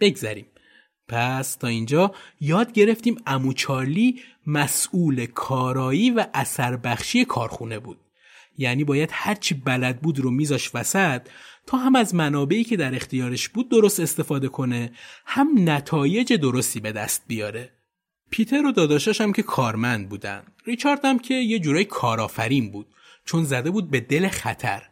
بگذریم. 0.00 0.46
پس 1.08 1.54
تا 1.54 1.66
اینجا 1.66 2.14
یاد 2.40 2.72
گرفتیم 2.72 3.16
امو 3.26 3.52
چارلی 3.52 4.20
مسئول 4.46 5.26
کارایی 5.26 6.10
و 6.10 6.26
اثر 6.34 6.76
بخشی 6.76 7.24
کارخونه 7.24 7.78
بود. 7.78 7.98
یعنی 8.58 8.84
باید 8.84 9.10
هرچی 9.12 9.54
بلد 9.54 10.00
بود 10.00 10.18
رو 10.18 10.30
میذاش 10.30 10.74
وسط 10.74 11.22
تا 11.66 11.78
هم 11.78 11.96
از 11.96 12.14
منابعی 12.14 12.64
که 12.64 12.76
در 12.76 12.94
اختیارش 12.94 13.48
بود 13.48 13.68
درست 13.68 14.00
استفاده 14.00 14.48
کنه 14.48 14.92
هم 15.26 15.48
نتایج 15.56 16.32
درستی 16.32 16.80
به 16.80 16.92
دست 16.92 17.24
بیاره. 17.26 17.72
پیتر 18.30 18.66
و 18.66 18.72
داداشاش 18.72 19.20
هم 19.20 19.32
که 19.32 19.42
کارمند 19.42 20.08
بودن. 20.08 20.42
ریچارد 20.66 21.04
هم 21.04 21.18
که 21.18 21.34
یه 21.34 21.58
جورای 21.58 21.84
کارآفرین 21.84 22.70
بود. 22.70 22.86
چون 23.24 23.44
زده 23.44 23.70
بود 23.70 23.90
به 23.90 24.00
دل 24.00 24.28
خطر. 24.28 24.82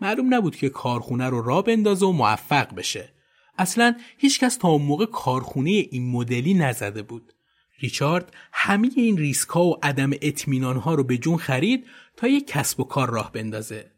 معلوم 0.00 0.34
نبود 0.34 0.56
که 0.56 0.68
کارخونه 0.68 1.28
رو 1.28 1.42
را 1.42 1.62
بندازه 1.62 2.06
و 2.06 2.12
موفق 2.12 2.74
بشه. 2.74 3.12
اصلا 3.60 3.94
هیچکس 4.18 4.56
تا 4.56 4.68
اون 4.68 4.82
موقع 4.82 5.06
کارخونه 5.06 5.70
این 5.70 6.10
مدلی 6.10 6.54
نزده 6.54 7.02
بود. 7.02 7.32
ریچارد 7.80 8.34
همه 8.52 8.90
این 8.96 9.18
ریسک 9.18 9.48
ها 9.48 9.64
و 9.64 9.76
عدم 9.82 10.10
اطمینان 10.22 10.76
ها 10.76 10.94
رو 10.94 11.04
به 11.04 11.18
جون 11.18 11.36
خرید 11.36 11.86
تا 12.16 12.28
یک 12.28 12.46
کسب 12.46 12.80
و 12.80 12.84
کار 12.84 13.10
راه 13.10 13.32
بندازه. 13.32 13.90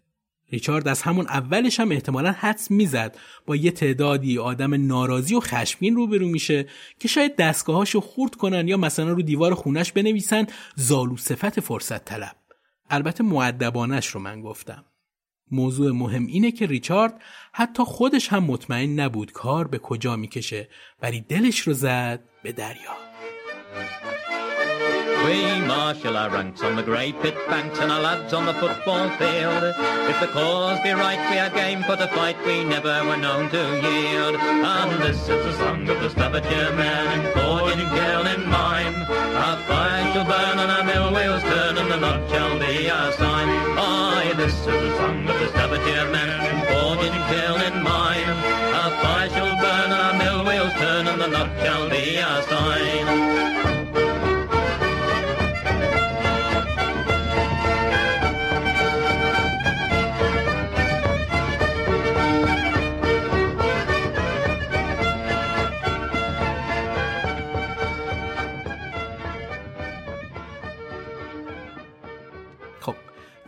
ریچارد 0.52 0.88
از 0.88 1.02
همون 1.02 1.26
اولش 1.26 1.80
هم 1.80 1.92
احتمالا 1.92 2.32
حدس 2.32 2.70
می‌زد 2.70 3.16
با 3.46 3.56
یه 3.56 3.70
تعدادی 3.70 4.38
آدم 4.38 4.86
ناراضی 4.86 5.34
و 5.34 5.40
خشمگین 5.40 5.94
روبرو 5.94 6.28
میشه 6.28 6.68
که 6.98 7.08
شاید 7.08 7.36
دستگاهاشو 7.36 8.00
خورد 8.00 8.34
کنن 8.34 8.68
یا 8.68 8.76
مثلا 8.76 9.12
رو 9.12 9.22
دیوار 9.22 9.54
خونش 9.54 9.92
بنویسن 9.92 10.46
زالو 10.76 11.16
صفت 11.16 11.60
فرصت 11.60 12.04
طلب. 12.04 12.36
البته 12.90 13.24
معدبانش 13.24 14.06
رو 14.06 14.20
من 14.20 14.42
گفتم. 14.42 14.84
موضوع 15.52 15.92
مهم 15.92 16.26
اینه 16.26 16.52
که 16.52 16.66
ریچارد 16.66 17.20
حتی 17.52 17.84
خودش 17.84 18.28
هم 18.28 18.44
مطمئن 18.44 19.00
نبود 19.00 19.32
کار 19.32 19.68
به 19.68 19.78
کجا 19.78 20.16
می‌کشه 20.16 20.68
ولی 21.02 21.20
دلش 21.20 21.58
رو 21.58 21.72
زد 21.72 22.20
به 22.42 22.52
دریا 22.52 23.12
We 25.24 25.60
marshal 25.60 26.16
our 26.16 26.30
ranks 26.30 26.62
on 26.62 26.74
the 26.74 26.82
grey 26.82 27.12
pit 27.12 27.36
banks 27.48 27.78
and 27.78 27.92
our 27.92 28.00
lads 28.00 28.32
on 28.34 28.44
the 28.44 28.54
football 28.54 29.08
field. 29.20 29.62
If 30.10 30.18
the 30.18 30.26
cause 30.26 30.80
be 30.80 30.90
right, 30.90 31.22
we 31.30 31.38
are 31.38 31.48
game 31.50 31.84
for 31.84 31.94
the 31.94 32.08
fight, 32.08 32.36
we 32.44 32.64
never 32.64 33.04
were 33.04 33.16
known 33.16 33.48
to 33.50 33.62
yield. 33.86 34.34
And 34.34 35.00
this 35.00 35.20
is 35.20 35.28
the 35.28 35.52
song 35.58 35.88
of 35.88 36.00
the 36.02 36.10
Staffordshire 36.10 36.74
men, 36.74 37.32
forged 37.34 37.78
in 37.78 37.88
kiln 37.90 38.26
in 38.34 38.50
mine. 38.50 38.94
Our 39.44 39.58
fire 39.68 40.12
shall 40.12 40.24
burn 40.24 40.58
and 40.58 40.70
our 40.76 40.84
mill 40.90 41.14
wheels 41.14 41.42
turn 41.42 41.78
and 41.78 41.90
the 41.92 41.98
knot 41.98 42.28
shall 42.28 42.58
be 42.58 42.90
our 42.90 43.12
sign. 43.12 43.48
Aye, 43.78 44.32
this 44.36 44.54
is 44.54 44.66
the 44.66 44.96
song 44.96 45.28
of 45.28 45.38
But 45.72 45.86
dear 45.86 46.04
man. 46.10 46.51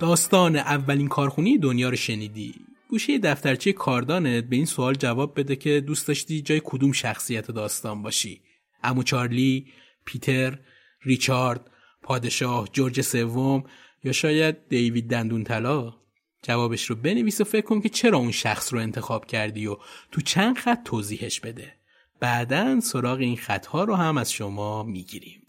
داستان 0.04 0.56
اولین 0.56 1.08
کارخونی 1.08 1.58
دنیا 1.58 1.88
رو 1.88 1.96
شنیدی؟ 1.96 2.54
گوشه 2.88 3.18
دفترچه 3.18 3.72
کاردانت 3.72 4.44
به 4.44 4.56
این 4.56 4.64
سوال 4.64 4.94
جواب 4.94 5.40
بده 5.40 5.56
که 5.56 5.80
دوست 5.80 6.08
داشتی 6.08 6.42
جای 6.42 6.60
کدوم 6.64 6.92
شخصیت 6.92 7.50
داستان 7.50 8.02
باشی. 8.02 8.40
امو 8.82 9.02
چارلی 9.02 9.66
پیتر 10.04 10.58
ریچارد 11.02 11.70
پادشاه 12.02 12.68
جورج 12.72 13.00
سوم 13.00 13.64
یا 14.04 14.12
شاید 14.12 14.68
دیوید 14.68 15.10
دندون 15.10 15.44
طلا 15.44 15.94
جوابش 16.42 16.84
رو 16.84 16.96
بنویس 16.96 17.40
و 17.40 17.44
فکر 17.44 17.66
کن 17.66 17.80
که 17.80 17.88
چرا 17.88 18.18
اون 18.18 18.32
شخص 18.32 18.72
رو 18.72 18.78
انتخاب 18.78 19.26
کردی 19.26 19.66
و 19.66 19.76
تو 20.12 20.20
چند 20.20 20.58
خط 20.58 20.82
توضیحش 20.84 21.40
بده. 21.40 21.72
بعدا 22.20 22.80
سراغ 22.80 23.18
این 23.18 23.36
خطها 23.36 23.84
رو 23.84 23.94
هم 23.94 24.18
از 24.18 24.32
شما 24.32 24.82
می‌گیریم. 24.82 25.42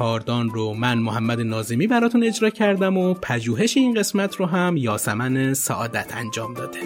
کاردان 0.00 0.50
رو 0.50 0.74
من 0.74 0.98
محمد 0.98 1.40
نازمی 1.40 1.86
براتون 1.86 2.24
اجرا 2.24 2.50
کردم 2.50 2.98
و 2.98 3.14
پژوهش 3.14 3.76
این 3.76 3.94
قسمت 3.94 4.36
رو 4.36 4.46
هم 4.46 4.76
یاسمن 4.76 5.54
سعادت 5.54 6.16
انجام 6.16 6.54
داده. 6.54 6.78